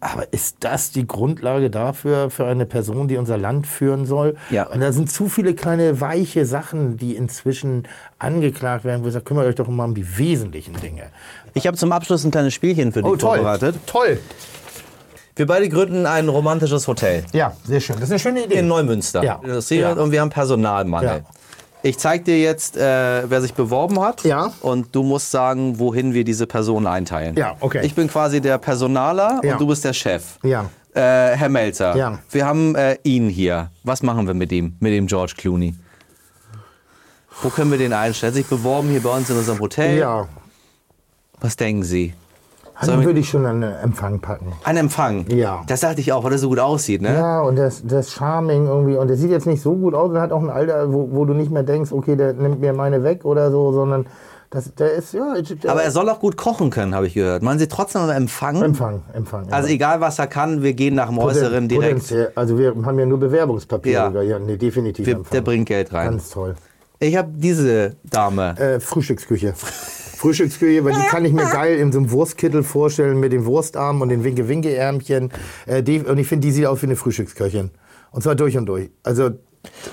aber 0.00 0.32
ist 0.32 0.56
das 0.60 0.90
die 0.90 1.06
Grundlage 1.06 1.70
dafür, 1.70 2.30
für 2.30 2.46
eine 2.46 2.64
Person, 2.66 3.06
die 3.06 3.16
unser 3.18 3.36
Land 3.36 3.66
führen 3.66 4.06
soll? 4.06 4.36
Ja. 4.50 4.66
Und 4.66 4.80
da 4.80 4.92
sind 4.92 5.10
zu 5.12 5.28
viele 5.28 5.54
kleine 5.54 6.00
weiche 6.00 6.46
Sachen, 6.46 6.96
die 6.96 7.14
inzwischen 7.16 7.86
angeklagt 8.18 8.84
werden, 8.84 9.04
wo 9.04 9.08
ich 9.08 9.12
sage, 9.12 9.24
kümmert 9.24 9.46
euch 9.46 9.54
doch 9.54 9.68
mal 9.68 9.84
um 9.84 9.94
die 9.94 10.18
wesentlichen 10.18 10.74
Dinge. 10.80 11.04
Ich 11.54 11.66
habe 11.66 11.76
zum 11.76 11.92
Abschluss 11.92 12.24
ein 12.24 12.30
kleines 12.30 12.54
Spielchen 12.54 12.92
für 12.92 13.02
dich 13.02 13.20
vorbereitet. 13.20 13.76
Toll. 13.86 14.18
Wir 15.36 15.46
beide 15.46 15.68
gründen 15.68 16.06
ein 16.06 16.28
romantisches 16.28 16.86
Hotel 16.86 17.24
Ja, 17.32 17.56
sehr 17.64 17.80
schön. 17.80 17.96
Das 17.96 18.04
ist 18.04 18.10
eine 18.10 18.18
schöne 18.18 18.44
Idee. 18.44 18.56
in 18.56 18.68
Neumünster. 18.68 19.22
Ja. 19.22 19.40
Ja. 19.70 19.92
Und 19.92 20.12
wir 20.12 20.20
haben 20.20 20.30
Personalmangel. 20.30 21.08
Ja. 21.08 21.39
Ich 21.82 21.98
zeige 21.98 22.24
dir 22.24 22.38
jetzt, 22.40 22.76
äh, 22.76 23.28
wer 23.30 23.40
sich 23.40 23.54
beworben 23.54 24.00
hat. 24.00 24.22
Ja. 24.24 24.52
Und 24.60 24.94
du 24.94 25.02
musst 25.02 25.30
sagen, 25.30 25.78
wohin 25.78 26.12
wir 26.14 26.24
diese 26.24 26.46
Personen 26.46 26.86
einteilen. 26.86 27.36
Ja, 27.36 27.56
okay. 27.60 27.80
Ich 27.84 27.94
bin 27.94 28.08
quasi 28.08 28.40
der 28.40 28.58
Personaler 28.58 29.40
Ja. 29.42 29.52
und 29.54 29.60
du 29.60 29.66
bist 29.66 29.84
der 29.84 29.92
Chef. 29.94 30.38
Ja. 30.42 30.68
Äh, 30.92 31.00
Herr 31.36 31.48
Melzer, 31.48 31.96
Ja. 31.96 32.18
wir 32.30 32.44
haben 32.46 32.74
äh, 32.74 32.98
ihn 33.04 33.28
hier. 33.28 33.70
Was 33.84 34.02
machen 34.02 34.26
wir 34.26 34.34
mit 34.34 34.50
ihm, 34.52 34.76
mit 34.80 34.92
dem 34.92 35.06
George 35.06 35.34
Clooney? 35.36 35.74
Wo 37.42 37.48
können 37.48 37.70
wir 37.70 37.78
den 37.78 37.92
einstellen? 37.92 38.32
Er 38.32 38.32
hat 38.32 38.36
sich 38.36 38.46
beworben 38.46 38.88
hier 38.90 39.02
bei 39.02 39.16
uns 39.16 39.30
in 39.30 39.36
unserem 39.38 39.60
Hotel. 39.60 39.98
Ja. 39.98 40.28
Was 41.40 41.56
denken 41.56 41.84
Sie? 41.84 42.12
Den 42.86 43.04
würde 43.04 43.20
ich 43.20 43.28
schon 43.28 43.44
an 43.46 43.60
den 43.60 43.72
Empfang 43.72 44.20
packen. 44.20 44.52
Ein 44.64 44.76
Empfang. 44.76 45.26
Ja. 45.28 45.62
Das 45.66 45.80
dachte 45.80 46.00
ich 46.00 46.12
auch, 46.12 46.24
weil 46.24 46.32
er 46.32 46.38
so 46.38 46.48
gut 46.48 46.58
aussieht, 46.60 47.02
ne? 47.02 47.14
Ja, 47.14 47.40
und 47.42 47.56
der 47.56 47.66
ist 47.68 48.12
charming 48.12 48.66
irgendwie. 48.66 48.96
Und 48.96 49.08
der 49.08 49.16
sieht 49.16 49.30
jetzt 49.30 49.46
nicht 49.46 49.62
so 49.62 49.74
gut 49.74 49.94
aus. 49.94 50.12
Er 50.14 50.20
hat 50.22 50.32
auch 50.32 50.42
ein 50.42 50.50
Alter, 50.50 50.92
wo, 50.92 51.08
wo 51.12 51.24
du 51.24 51.34
nicht 51.34 51.50
mehr 51.50 51.62
denkst, 51.62 51.92
okay, 51.92 52.16
der 52.16 52.32
nimmt 52.32 52.60
mir 52.60 52.72
meine 52.72 53.02
weg 53.04 53.24
oder 53.24 53.50
so, 53.50 53.72
sondern 53.72 54.06
das, 54.52 54.74
der 54.74 54.92
ist, 54.94 55.14
ja. 55.14 55.34
Der 55.62 55.70
Aber 55.70 55.82
er 55.84 55.92
soll 55.92 56.08
auch 56.08 56.18
gut 56.18 56.36
kochen 56.36 56.70
können, 56.70 56.92
habe 56.94 57.06
ich 57.06 57.14
gehört. 57.14 57.42
Meinen 57.42 57.60
Sie 57.60 57.68
trotzdem 57.68 58.02
am 58.02 58.10
Empfang? 58.10 58.60
Empfang, 58.60 59.02
Empfang. 59.12 59.46
Also 59.52 59.68
egal, 59.68 60.00
was 60.00 60.18
er 60.18 60.26
kann, 60.26 60.62
wir 60.62 60.72
gehen 60.72 60.96
nach 60.96 61.06
dem 61.08 61.18
Äußeren 61.18 61.68
direkt. 61.68 61.92
Potenziell- 62.00 62.32
Also 62.34 62.58
wir 62.58 62.74
haben 62.84 62.98
ja 62.98 63.06
nur 63.06 63.20
Bewerbungspapier. 63.20 63.92
Ja. 63.92 64.06
sogar. 64.08 64.22
ja 64.24 64.38
nee, 64.40 64.56
definitiv 64.56 65.06
Wir, 65.06 65.16
Empfang. 65.16 65.30
der 65.32 65.40
bringt 65.42 65.66
Geld 65.68 65.92
rein. 65.92 66.10
Ganz 66.10 66.30
toll. 66.30 66.56
Ich 66.98 67.16
habe 67.16 67.28
diese 67.32 67.94
Dame. 68.02 68.58
Äh, 68.58 68.80
Frühstücksküche. 68.80 69.54
Frühstücksküche, 70.20 70.84
weil 70.84 70.92
die 70.92 71.06
kann 71.08 71.24
ich 71.24 71.32
mir 71.32 71.44
geil 71.52 71.78
in 71.78 71.92
so 71.92 71.98
einem 71.98 72.10
Wurstkittel 72.10 72.62
vorstellen 72.62 73.18
mit 73.20 73.32
den 73.32 73.46
Wurstarmen 73.46 74.02
und 74.02 74.10
den 74.10 74.22
Winke-Winke-Ärmchen. 74.22 75.30
Äh, 75.66 75.82
die, 75.82 76.00
und 76.00 76.18
ich 76.18 76.26
finde, 76.26 76.46
die 76.46 76.52
sieht 76.52 76.66
aus 76.66 76.82
wie 76.82 76.86
eine 76.86 76.96
Frühstücksköchin. 76.96 77.70
Und 78.10 78.22
zwar 78.22 78.34
durch 78.34 78.56
und 78.58 78.66
durch. 78.66 78.90
Also 79.02 79.30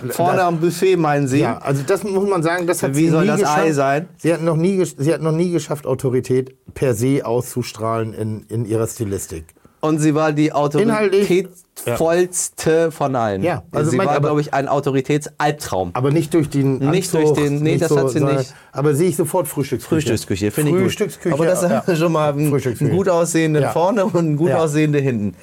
Vorne 0.09 0.37
da, 0.37 0.47
am 0.47 0.59
Buffet, 0.59 0.95
meinen 0.95 1.27
Sie? 1.27 1.39
ja, 1.39 1.57
also 1.57 1.83
das 1.85 2.03
muss 2.03 2.27
man 2.27 2.41
sagen, 2.41 2.67
das 2.67 2.83
hat 2.83 2.95
Wie 2.95 3.05
sie 3.05 3.09
soll 3.09 3.23
nie 3.23 3.27
das 3.27 3.41
geschafft. 3.41 3.59
Ei 3.59 3.71
sein? 3.73 4.07
Sie 4.17 4.33
hat 4.33 4.41
noch 4.41 4.55
nie, 4.55 4.83
sie 4.85 5.13
hat 5.13 5.21
noch 5.21 5.33
nie 5.33 5.51
geschafft, 5.51 5.85
Autorität 5.85 6.55
per 6.73 6.93
se 6.93 7.25
auszustrahlen 7.25 8.13
in, 8.13 8.43
in 8.43 8.65
ihrer 8.65 8.87
Stilistik. 8.87 9.45
Und 9.79 9.99
sie 9.99 10.15
war 10.15 10.31
die 10.33 10.51
autoritätsvollste 10.53 12.91
von 12.91 13.15
allen. 13.15 13.43
Ja, 13.43 13.61
also 13.71 13.91
sie 13.91 13.97
mein- 13.97 14.07
war, 14.07 14.19
glaube 14.19 14.41
ich, 14.41 14.51
ein 14.53 14.67
Autoritätsalbtraum. 14.67 15.91
Aber 15.93 16.09
nicht 16.11 16.33
durch 16.33 16.49
den 16.49 16.79
Nicht 16.79 17.13
Anzug, 17.15 17.35
durch 17.35 17.47
den- 17.47 17.61
nee, 17.61 17.77
das 17.77 17.95
hat 17.95 18.09
sie 18.09 18.19
nicht. 18.21 18.53
Aber 18.71 18.95
sehe 18.95 19.09
ich 19.09 19.15
sofort 19.15 19.47
Frühstücksküche. 19.47 20.01
Frühstücksküche, 20.01 20.49
finde 20.51 20.71
ich. 20.71 20.77
Frühstücksküche. 20.77 21.33
Aber 21.35 21.45
das 21.45 21.61
ja. 21.61 21.69
haben 21.69 21.87
wir 21.93 21.95
schon 21.95 22.11
mal 22.11 22.33
einen, 22.33 22.51
einen 22.53 22.89
gut 22.89 23.07
aussehenden 23.09 23.61
Ja. 23.63 23.69
vorne 23.71 24.05
und 24.05 24.15
einen 24.15 24.35
gut 24.35 24.49
Ja. 24.49 24.57
aussehenden 24.63 25.01
hinten. 25.03 25.35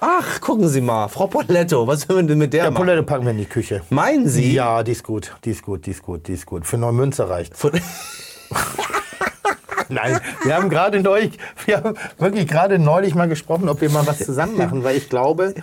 Ach, 0.00 0.40
gucken 0.40 0.68
Sie 0.68 0.80
mal, 0.80 1.06
Frau 1.08 1.26
Poletto, 1.28 1.86
was 1.86 2.08
wollen 2.08 2.26
wir 2.26 2.30
denn 2.30 2.38
mit 2.38 2.52
der 2.52 2.64
Ja, 2.64 2.70
machen? 2.70 2.82
Polette 2.86 3.02
packen 3.04 3.24
wir 3.24 3.30
in 3.30 3.38
die 3.38 3.44
Küche. 3.44 3.82
Meinen 3.90 4.28
Sie? 4.28 4.52
Ja, 4.52 4.82
die 4.82 4.90
ist 4.92 5.04
gut, 5.04 5.32
die 5.44 5.50
ist 5.52 5.62
gut, 5.62 5.86
die 5.86 5.92
ist 5.92 6.02
gut, 6.02 6.26
die 6.26 6.32
ist 6.32 6.44
gut. 6.46 6.66
Für 6.66 6.76
Neumünster 6.78 7.28
reicht. 7.30 7.52
Nein, 9.92 10.18
wir 10.44 10.56
haben 10.56 10.68
gerade 10.68 11.00
neulich, 11.00 11.38
wir 11.66 11.76
haben 11.78 11.94
wirklich 12.18 12.48
gerade 12.48 12.78
neulich 12.78 13.14
mal 13.14 13.28
gesprochen, 13.28 13.68
ob 13.68 13.80
wir 13.80 13.90
mal 13.90 14.06
was 14.06 14.18
zusammen 14.18 14.56
machen, 14.56 14.84
weil 14.84 14.96
ich 14.96 15.08
glaube, 15.08 15.54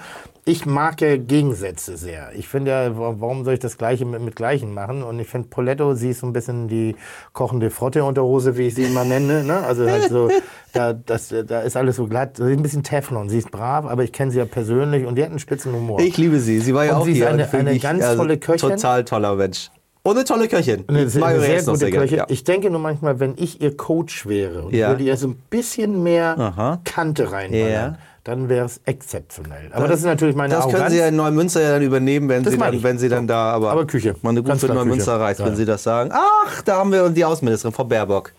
ich 0.46 0.66
mag 0.66 1.00
ja 1.02 1.18
Gegensätze 1.18 1.96
sehr. 1.98 2.30
Ich 2.36 2.48
finde 2.48 2.72
ja, 2.72 2.98
wa- 2.98 3.16
warum 3.20 3.44
soll 3.46 3.54
ich 3.54 3.60
das 3.60 3.78
Gleiche 3.78 4.06
mit, 4.06 4.22
mit 4.22 4.36
Gleichen 4.36 4.74
machen? 4.74 5.04
Und 5.04 5.20
ich 5.20 5.28
finde 5.28 5.48
Poletto, 5.50 5.94
sie 5.94 6.10
ist 6.10 6.22
so 6.22 6.28
ein 6.28 6.34
bisschen 6.34 6.68
die 6.68 6.96
kochende 7.34 7.70
Frotte-Unterhose, 7.70 8.58
wie 8.58 8.68
ich 8.68 8.76
sie 8.76 8.84
immer 8.86 9.04
nenne. 9.06 9.44
Ne? 9.44 9.58
Also 9.60 9.88
halt 9.88 10.10
so, 10.10 10.30
da, 10.74 10.94
das, 10.94 11.34
da 11.46 11.62
ist 11.62 11.78
alles 11.78 11.98
so 11.98 12.08
glatt. 12.08 12.38
Sie 12.38 12.44
ist 12.52 12.58
ein 12.58 12.64
bisschen 12.64 12.82
Teflon. 12.84 13.30
Sie 13.30 13.38
ist 13.38 13.52
brav, 13.52 13.86
aber 13.86 14.04
ich 14.04 14.12
kenne 14.12 14.32
sie 14.32 14.40
ja 14.40 14.46
persönlich 14.46 15.06
und 15.06 15.16
die 15.16 15.24
hat 15.24 15.30
einen 15.30 15.40
spitzen 15.40 15.72
Humor. 15.74 16.00
Ich 16.00 16.18
liebe 16.18 16.40
sie. 16.40 16.60
Sie 16.60 16.74
war 16.74 16.86
ja 16.86 16.94
Und 16.96 17.02
auch 17.02 17.06
sie 17.06 17.12
ist 17.12 17.18
hier. 17.18 17.30
eine- 17.30 17.44
und 17.44 17.50
finde 17.50 17.68
eine 17.68 17.76
ich, 17.78 17.84
ganz 17.84 18.16
tolle 18.16 18.38
Köchin. 18.38 18.70
Total 18.70 19.06
toller 19.06 19.36
Mensch. 19.36 19.70
Und 20.10 20.16
eine 20.18 20.26
tolle 20.26 20.48
Köchin. 20.48 20.84
Eine 20.88 21.10
sehr, 21.10 21.24
eine 21.24 21.38
ich 21.40 21.44
sehr 21.46 21.74
gute 21.74 21.90
gerne, 21.92 22.06
Köche. 22.06 22.16
ja. 22.18 22.26
Ich 22.30 22.44
denke 22.44 22.70
nur 22.70 22.80
manchmal, 22.80 23.20
wenn 23.20 23.34
ich 23.38 23.62
ihr 23.62 23.76
Coach 23.78 24.26
wäre 24.28 24.64
und 24.64 24.74
Ja. 24.74 24.90
würde 24.90 25.04
ihr 25.04 25.16
so 25.18 25.28
ein 25.28 25.36
bisschen 25.50 26.02
mehr 26.04 26.38
Aha. 26.38 26.80
Kante 26.84 27.32
reinballern, 27.32 27.72
Ja. 27.72 27.98
dann 28.24 28.50
wäre 28.50 28.66
es 28.66 28.82
exzeptionell. 28.86 29.70
Aber 29.72 29.88
das 29.88 30.00
ist 30.00 30.06
natürlich 30.06 30.36
meine 30.36 30.54
Das 30.54 30.68
können. 30.68 30.90
Sie 30.90 30.98
ja 30.98 31.08
in 31.08 31.16
Neumünster 31.16 31.62
ja 31.62 31.72
dann 31.74 31.82
übernehmen, 31.84 32.28
wenn 32.30 32.44
Das 32.44 32.54
Sie 32.54 32.58
meine 32.60 32.72
dann, 32.72 32.78
ich. 32.80 32.84
wenn 32.84 32.98
Sie 32.98 33.10
dann 33.10 33.28
da, 33.28 33.52
aber, 33.52 33.72
Aber 33.72 33.86
Küche. 33.88 34.16
Man 34.22 34.32
eine 34.38 34.44
Ganz 34.44 34.62
gute 34.62 34.74
klar 34.74 34.84
Neumünster 34.86 35.20
reicht, 35.20 35.40
wenn 35.46 35.56
Sie 35.56 35.66
das 35.66 35.84
sagen. 35.84 36.10
Ach, 36.14 36.62
da 36.64 36.78
haben 36.78 36.92
wir 36.92 37.08
die 37.10 37.24
Außenministerin, 37.26 37.74
Frau 37.74 37.84
Baerbock. 37.84 38.34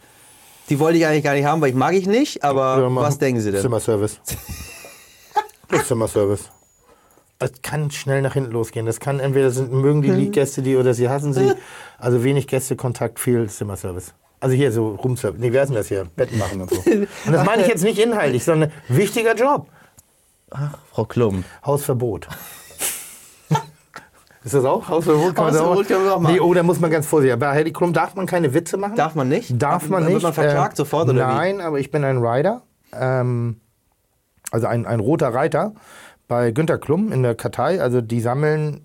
Die 0.69 0.79
wollte 0.79 0.99
ich 0.99 1.07
eigentlich 1.07 1.25
gar 1.25 1.35
nicht 1.35 1.45
haben, 1.45 1.61
weil 1.61 1.71
ich 1.71 1.75
mag 1.77 1.95
ich 1.95 2.07
nicht, 2.07 2.45
aber 2.45 2.95
was 2.97 3.19
denken 3.19 3.41
Sie 3.41 3.51
denn? 3.53 3.61
Zimmerservice. 3.61 4.21
Das 5.69 5.87
Zimmerservice. 5.89 6.45
Es 7.43 7.63
kann 7.63 7.91
schnell 7.91 8.21
nach 8.23 8.35
hinten 8.35 8.53
losgehen. 8.53 8.85
Das 8.87 9.01
kann 9.01 9.19
entweder 9.19 9.51
sind, 9.51 9.73
mögen 9.73 10.01
Mhm. 10.01 10.17
die 10.19 10.31
Gäste 10.31 10.61
die 10.63 10.77
oder 10.77 10.93
sie 10.95 11.09
hassen 11.09 11.33
sie. 11.33 11.53
Also 11.99 12.23
wenig 12.23 12.47
Gästekontakt, 12.47 13.19
viel 13.19 13.49
Zimmerservice. 13.49 14.13
Also 14.41 14.55
hier 14.55 14.71
so 14.73 14.91
Roomservice. 14.95 15.41
Nee, 15.41 15.53
wer 15.53 15.63
ist 15.63 15.69
denn 15.71 15.77
das 15.77 15.89
hier? 15.89 16.07
Betten 16.17 16.39
machen 16.39 16.61
und 16.61 16.71
so. 16.71 16.77
Und 16.91 17.09
das 17.33 17.45
meine 17.47 17.63
ich 17.63 17.69
jetzt 17.69 17.83
nicht 17.83 17.99
inhaltlich, 17.99 18.45
sondern 18.45 18.71
wichtiger 18.89 19.35
Job. 19.35 19.67
Frau 20.93 21.05
Klum. 21.07 21.45
Hausverbot. 21.65 22.29
Ist 24.43 24.55
das 24.55 24.65
auch? 24.65 24.89
Hausverbot 24.89 25.35
kann 25.35 25.45
man 25.53 25.55
Hausverbot 25.55 25.93
auch 26.11 26.21
machen. 26.21 26.35
Nee, 26.35 26.41
oh, 26.41 26.55
da 26.55 26.63
muss 26.63 26.81
man 26.81 26.91
ganz 26.91 27.07
vorsichtig. 27.07 27.39
Bei 27.39 27.51
Heidi 27.51 27.73
Klum 27.73 27.93
darf 27.93 28.15
man 28.15 28.25
keine 28.27 28.55
Witze 28.55 28.79
machen. 28.79 28.97
Darf 28.97 29.15
man 29.15 29.29
nicht? 29.29 29.51
Darf 29.61 29.89
man 29.91 30.03
Wird 30.05 30.15
nicht. 30.15 30.23
man 30.23 30.33
verklagt 30.33 30.73
Äh, 30.75 30.77
sofort, 30.77 31.09
oder 31.11 31.29
wie? 31.29 31.35
Nein, 31.35 31.61
aber 31.61 31.79
ich 31.79 31.91
bin 31.91 32.05
ein 32.05 32.17
Rider. 32.19 32.63
Ähm, 32.95 33.61
also 34.51 34.67
ein, 34.67 34.87
ein 34.87 34.99
roter 35.01 35.29
Reiter 35.35 35.75
bei 36.31 36.53
Günter 36.53 36.79
Klum 36.79 37.11
in 37.11 37.25
der 37.25 37.35
Kartei. 37.35 37.83
Also 37.83 38.01
die 38.01 38.21
sammeln 38.21 38.83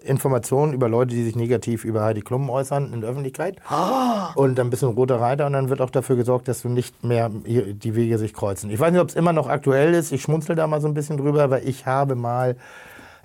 Informationen 0.00 0.72
über 0.72 0.88
Leute, 0.88 1.12
die 1.14 1.24
sich 1.24 1.34
negativ 1.34 1.84
über 1.84 2.04
Heidi 2.04 2.20
Klum 2.20 2.48
äußern 2.48 2.92
in 2.92 3.00
der 3.00 3.10
Öffentlichkeit. 3.10 3.56
Ah. 3.68 4.30
Und 4.36 4.54
dann 4.56 4.70
bist 4.70 4.82
du 4.82 4.88
ein 4.88 4.94
roter 4.94 5.20
Reiter 5.20 5.46
und 5.46 5.54
dann 5.54 5.70
wird 5.70 5.80
auch 5.80 5.90
dafür 5.90 6.14
gesorgt, 6.14 6.46
dass 6.46 6.62
du 6.62 6.68
nicht 6.68 7.02
mehr 7.02 7.30
die 7.30 7.94
Wege 7.96 8.16
sich 8.18 8.32
kreuzen. 8.32 8.70
Ich 8.70 8.78
weiß 8.78 8.92
nicht, 8.92 9.00
ob 9.00 9.08
es 9.08 9.16
immer 9.16 9.32
noch 9.32 9.48
aktuell 9.48 9.92
ist. 9.92 10.12
Ich 10.12 10.22
schmunzel 10.22 10.54
da 10.54 10.68
mal 10.68 10.80
so 10.80 10.86
ein 10.86 10.94
bisschen 10.94 11.16
drüber, 11.16 11.50
weil 11.50 11.66
ich 11.66 11.84
habe 11.84 12.14
mal 12.14 12.56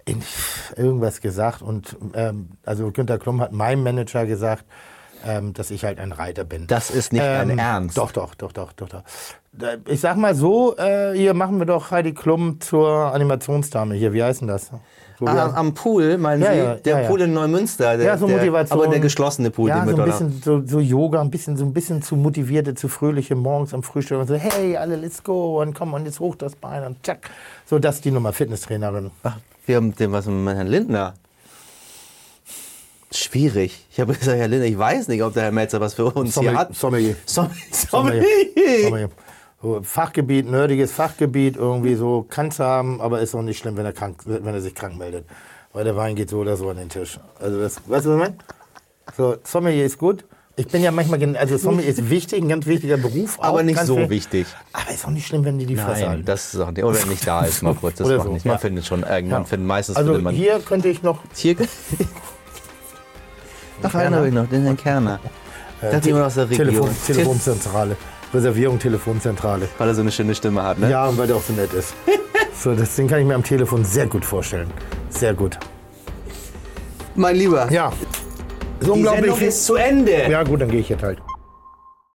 in 0.06 0.24
irgendwas 0.76 1.22
gesagt 1.22 1.62
und 1.62 1.96
ähm, 2.16 2.50
also 2.66 2.92
Günter 2.92 3.20
Klum 3.20 3.40
hat 3.40 3.52
meinem 3.52 3.84
Manager 3.84 4.26
gesagt, 4.26 4.66
ähm, 5.28 5.54
dass 5.54 5.70
ich 5.70 5.84
halt 5.84 6.00
ein 6.00 6.12
Reiter 6.12 6.44
bin. 6.44 6.66
Das 6.66 6.90
ist 6.90 7.14
nicht 7.14 7.22
Ähm, 7.22 7.50
dein 7.50 7.60
Ernst. 7.60 7.98
Doch, 7.98 8.12
doch, 8.12 8.34
doch, 8.34 8.52
doch, 8.52 8.74
doch, 8.74 8.90
doch. 8.90 9.04
Ich 9.88 10.00
sag 10.00 10.16
mal 10.18 10.36
so, 10.36 10.78
äh, 10.78 11.14
hier 11.18 11.34
machen 11.34 11.58
wir 11.60 11.66
doch 11.66 11.92
Heidi 11.92 12.14
Klum 12.14 12.62
zur 12.62 12.88
Animationsdame 13.14 13.96
hier. 13.96 14.14
Wie 14.14 14.22
heißt 14.24 14.42
denn 14.42 14.48
das? 14.48 14.72
So, 15.20 15.26
Ah, 15.26 15.34
heißt- 15.50 15.54
am 15.56 15.74
Pool, 15.74 16.18
meinen 16.18 16.42
Ja, 16.42 16.52
Sie? 16.54 16.58
ja, 16.60 16.76
der 16.76 17.02
ja. 17.02 17.08
Pool 17.10 17.22
in 17.22 17.34
Neumünster. 17.34 17.98
Der, 17.98 18.06
ja, 18.06 18.18
so 18.18 18.26
der, 18.28 18.38
Motivation. 18.38 18.80
Aber 18.80 18.88
der 18.90 19.00
geschlossene 19.02 19.50
Pool, 19.52 19.68
ja, 19.70 19.80
den 19.84 19.90
so 19.90 19.98
wir 19.98 20.04
ein 20.04 20.10
dort 20.10 20.20
haben. 20.22 20.30
bisschen 20.30 20.66
so, 20.66 20.66
so 20.66 20.80
Yoga, 20.80 21.20
ein 21.20 21.30
bisschen 21.30 21.58
so 21.58 21.66
ein 21.66 21.74
bisschen 21.74 22.02
zu 22.02 22.16
motivierte, 22.16 22.74
zu 22.76 22.88
fröhliche 22.88 23.36
morgens 23.36 23.74
am 23.74 23.84
Frühstück 23.84 24.20
und 24.20 24.28
so, 24.28 24.36
hey, 24.36 24.78
alle, 24.78 24.96
let's 24.96 25.22
go 25.24 25.62
und 25.62 25.74
komm 25.74 25.94
und 25.94 26.06
jetzt 26.06 26.20
hoch 26.22 26.36
das 26.36 26.56
Bein 26.56 26.86
und 26.86 27.06
zack. 27.06 27.30
So, 27.66 27.80
das 27.80 27.96
ist 27.96 28.06
die 28.06 28.12
Nummer 28.12 28.32
Fitnesstrainerin. 28.32 29.12
Ach, 29.24 29.38
wir 29.66 29.76
haben 29.76 29.94
den 29.94 30.12
was 30.14 30.26
mit 30.28 30.56
Herrn 30.56 30.68
Lindner. 30.68 31.16
Schwierig. 33.12 33.86
Ich 33.92 34.00
habe 34.00 34.14
gesagt, 34.14 34.38
Herr 34.38 34.48
Lindner, 34.48 34.68
ich 34.70 34.78
weiß 34.78 35.08
nicht, 35.08 35.24
ob 35.24 35.34
der 35.34 35.44
Herr 35.44 35.52
Melzer 35.52 35.82
was 35.82 35.96
für 35.96 36.06
uns 36.06 36.40
hier 36.40 36.56
hat. 36.56 36.76
Sommelier. 36.76 37.16
Sommelier. 37.26 37.56
Sommelier. 37.72 38.24
Sommelier. 38.84 39.10
So, 39.62 39.82
Fachgebiet, 39.84 40.50
nerdiges 40.50 40.92
Fachgebiet, 40.94 41.58
irgendwie 41.58 41.96
so 41.96 42.26
kann 42.30 42.48
es 42.48 42.60
haben, 42.60 43.02
aber 43.02 43.20
ist 43.20 43.36
auch 43.36 43.42
nicht 43.42 43.58
schlimm, 43.60 43.76
wenn 43.76 43.86
er, 43.86 43.92
krank, 43.94 44.18
wenn 44.26 44.54
er 44.54 44.62
sich 44.62 44.74
krank 44.74 44.98
meldet. 44.98 45.26
Weil 45.74 45.84
der 45.84 45.96
Wein 45.98 46.16
geht 46.16 46.30
so 46.30 46.40
oder 46.40 46.56
so 46.56 46.70
an 46.70 46.78
den 46.78 46.88
Tisch. 46.90 47.20
Also 47.40 47.60
das, 47.60 47.76
weißt 47.88 48.06
du, 48.06 48.10
was 48.12 48.16
ich 48.18 48.22
meine? 48.22 48.38
So, 49.18 49.36
Sommelier 49.44 49.86
ist 49.86 49.98
gut. 49.98 50.24
Ich 50.56 50.68
bin 50.68 50.82
ja 50.82 50.92
manchmal, 50.92 51.36
also 51.38 51.58
Sommelier 51.58 51.90
ist 51.90 52.10
wichtig, 52.10 52.42
ein 52.42 52.50
ganz 52.50 52.66
wichtiger 52.66 52.98
Beruf. 52.98 53.38
auch, 53.40 53.44
Aber 53.44 53.64
nicht 53.64 53.80
so 53.86 53.96
viel- 53.98 54.10
wichtig. 54.10 54.48
Aber 54.74 54.92
ist 54.92 55.06
auch 55.06 55.10
nicht 55.12 55.28
schlimm, 55.28 55.44
wenn 55.46 55.58
die 55.60 55.66
die 55.66 55.76
Fresse 55.76 56.02
Nein, 56.02 56.10
halten. 56.10 56.26
das 56.26 56.54
ist 56.54 56.60
auch 56.60 56.72
nicht. 56.72 56.84
Oder 56.84 57.06
nicht 57.06 57.28
da 57.28 57.46
ist, 57.46 57.62
mal 57.62 57.76
kurz. 57.76 57.98
Das 57.98 58.08
macht 58.08 58.24
so, 58.24 58.32
nicht. 58.34 58.46
Man 58.46 58.54
ja. 58.56 58.58
findet 58.60 58.86
schon 58.86 59.04
irgendwann, 59.04 59.42
Ja. 59.42 59.48
findet 59.48 59.68
meistens 59.68 59.96
Also 59.98 60.18
man. 60.20 60.34
hier 60.34 60.60
könnte 60.60 60.88
ich 60.90 61.04
noch 61.04 61.20
Hier. 61.36 61.56
Ach, 63.84 63.96
einen 63.96 64.16
habe 64.16 64.28
ich 64.28 64.34
noch, 64.34 64.48
den 64.48 64.64
Herrn 64.64 64.78
Kerner. 64.78 65.20
äh, 65.82 65.86
Das 65.92 65.96
ist 66.00 66.06
jemand 66.08 66.26
aus 66.26 66.36
der 66.36 66.50
Region. 66.50 66.68
Telefon, 66.68 66.90
Telefonzentrale. 67.08 67.98
Reservierung, 68.34 68.80
Telefonzentrale. 68.80 69.68
Weil 69.78 69.88
er 69.88 69.96
so 69.96 70.02
eine 70.02 70.12
schöne 70.12 70.36
Stimme 70.36 70.64
hat, 70.64 70.80
ne? 70.80 70.90
Ja, 70.90 71.08
und 71.08 71.18
weil 71.18 71.28
der 71.28 71.36
auch 71.36 71.42
so 71.44 71.54
nett 71.54 71.74
ist. 71.74 71.94
So, 72.62 72.76
das 72.76 72.94
Ding 72.94 73.08
kann 73.08 73.20
ich 73.22 73.26
mir 73.26 73.36
am 73.36 73.44
Telefon 73.44 73.86
sehr 73.86 74.06
gut 74.06 74.26
vorstellen. 74.26 74.70
Sehr 75.10 75.34
gut. 75.34 75.58
Mein 77.16 77.38
Lieber. 77.38 77.72
Ja. 77.72 77.94
So 78.82 78.88
Die 78.88 79.00
unglaublich. 79.00 79.26
Sendung 79.32 79.48
ist 79.48 79.66
zu 79.66 79.76
Ende. 79.76 80.30
Ja, 80.30 80.44
gut, 80.44 80.60
dann 80.60 80.70
gehe 80.70 80.82
ich 80.82 80.90
jetzt 80.90 81.02
halt. 81.02 81.20